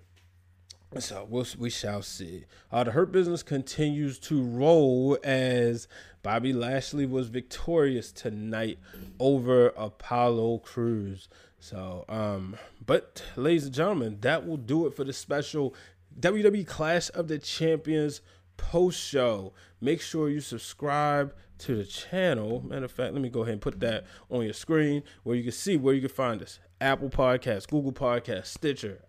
So 0.97 1.28
we'll, 1.30 1.45
we 1.60 1.69
shall 1.69 2.02
see. 2.02 2.45
Uh, 2.71 2.84
the 2.84 2.91
Hurt 2.91 3.12
Business 3.12 3.43
continues 3.43 4.17
to 4.19 4.41
roll 4.41 5.19
as 5.23 5.88
Bobby 6.23 6.52
Lashley 6.52 7.06
was 7.06 7.30
victorious 7.30 8.12
tonight 8.12 8.80
over 9.19 9.67
Apollo 9.69 10.60
Crews. 10.60 11.30
So, 11.60 12.06
um, 12.10 12.58
but 12.84 13.23
ladies 13.36 13.65
and 13.65 13.73
gentlemen, 13.73 14.17
that 14.21 14.47
will 14.47 14.58
do 14.58 14.88
it 14.88 14.95
for 14.95 15.04
the 15.04 15.13
special 15.13 15.75
WWE 16.19 16.65
Clash 16.65 17.12
of 17.13 17.28
the 17.28 17.38
Champions 17.38 18.21
post 18.58 18.99
show. 18.99 19.54
Make 19.80 20.02
sure 20.02 20.28
you 20.28 20.41
subscribe 20.41 21.36
to 21.60 21.75
the 21.75 21.86
channel. 21.86 22.63
Matter 22.65 22.86
of 22.86 22.91
fact, 22.91 23.13
let 23.13 23.21
me 23.21 23.30
go 23.30 23.41
ahead 23.41 23.54
and 23.54 23.62
put 23.62 23.80
that 23.82 24.06
on 24.30 24.43
your 24.43 24.54
screen 24.54 25.04
where 25.23 25.36
you 25.36 25.43
can 25.43 25.52
see 25.52 25.78
where 25.78 25.93
you 25.93 26.02
can 26.02 26.10
find 26.10 26.41
us. 26.41 26.60
Apple 26.82 27.10
Podcasts, 27.10 27.67
Google 27.67 27.91
Podcasts, 27.91 28.47
Stitcher, 28.47 29.04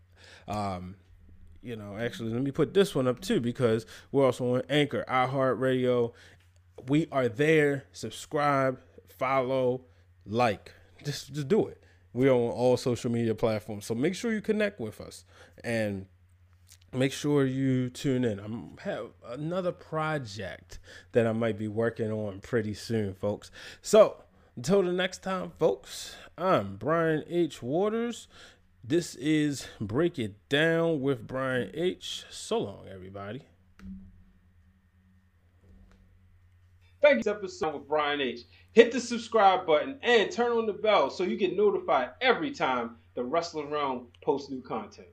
um, 0.47 0.97
you 1.63 1.77
know, 1.77 1.97
actually, 1.97 2.33
let 2.33 2.43
me 2.43 2.51
put 2.51 2.75
this 2.75 2.95
one 2.95 3.07
up 3.07 3.21
too 3.21 3.41
because 3.41 3.87
we're 4.13 4.25
also 4.25 4.57
on 4.57 4.63
Anchor, 4.69 5.05
iHeartRadio. 5.09 6.13
We 6.89 7.07
are 7.13 7.29
there. 7.29 7.85
Subscribe, 7.93 8.81
follow, 9.09 9.83
like. 10.25 10.73
Just, 11.05 11.33
just 11.33 11.49
do 11.49 11.67
it. 11.67 11.83
We're 12.13 12.33
on 12.33 12.51
all 12.51 12.77
social 12.77 13.11
media 13.11 13.35
platforms. 13.35 13.87
So 13.87 13.95
make 13.95 14.15
sure 14.15 14.33
you 14.33 14.41
connect 14.41 14.81
with 14.81 15.01
us 15.01 15.25
and 15.63 16.07
make 16.93 17.13
sure 17.13 17.45
you 17.45 17.89
tune 17.91 18.25
in. 18.25 18.41
I 18.41 18.83
have 18.83 19.11
another 19.27 19.73
project 19.73 20.79
that 21.13 21.27
I 21.27 21.33
might 21.33 21.59
be 21.59 21.69
working 21.69 22.11
on 22.11 22.41
pretty 22.41 22.75
soon, 22.75 23.15
folks. 23.15 23.51
So 23.81 24.25
until 24.57 24.83
the 24.83 24.93
next 24.93 25.23
time, 25.23 25.53
folks, 25.59 26.17
I'm 26.37 26.77
Brian 26.77 27.25
H. 27.29 27.63
Waters. 27.63 28.29
This 28.83 29.15
is 29.17 29.69
Break 29.79 30.19
It 30.19 30.49
Down 30.49 31.01
with 31.01 31.27
Brian 31.27 31.71
H. 31.75 32.25
So 32.31 32.59
long, 32.59 32.87
everybody. 32.91 33.43
Thank 37.03 37.25
you 37.25 37.31
episode 37.31 37.75
with 37.75 37.87
Brian 37.87 38.21
H. 38.21 38.41
Hit 38.73 38.91
the 38.91 39.01
subscribe 39.01 39.67
button 39.67 39.99
and 40.03 40.31
turn 40.31 40.53
on 40.53 40.67
the 40.67 40.73
bell 40.73 41.11
so 41.11 41.25
you 41.25 41.37
get 41.37 41.57
notified 41.57 42.11
every 42.21 42.51
time 42.51 42.97
the 43.15 43.23
Wrestling 43.23 43.71
Wrealm 43.71 44.07
posts 44.23 44.51
new 44.51 44.63
content. 44.63 45.09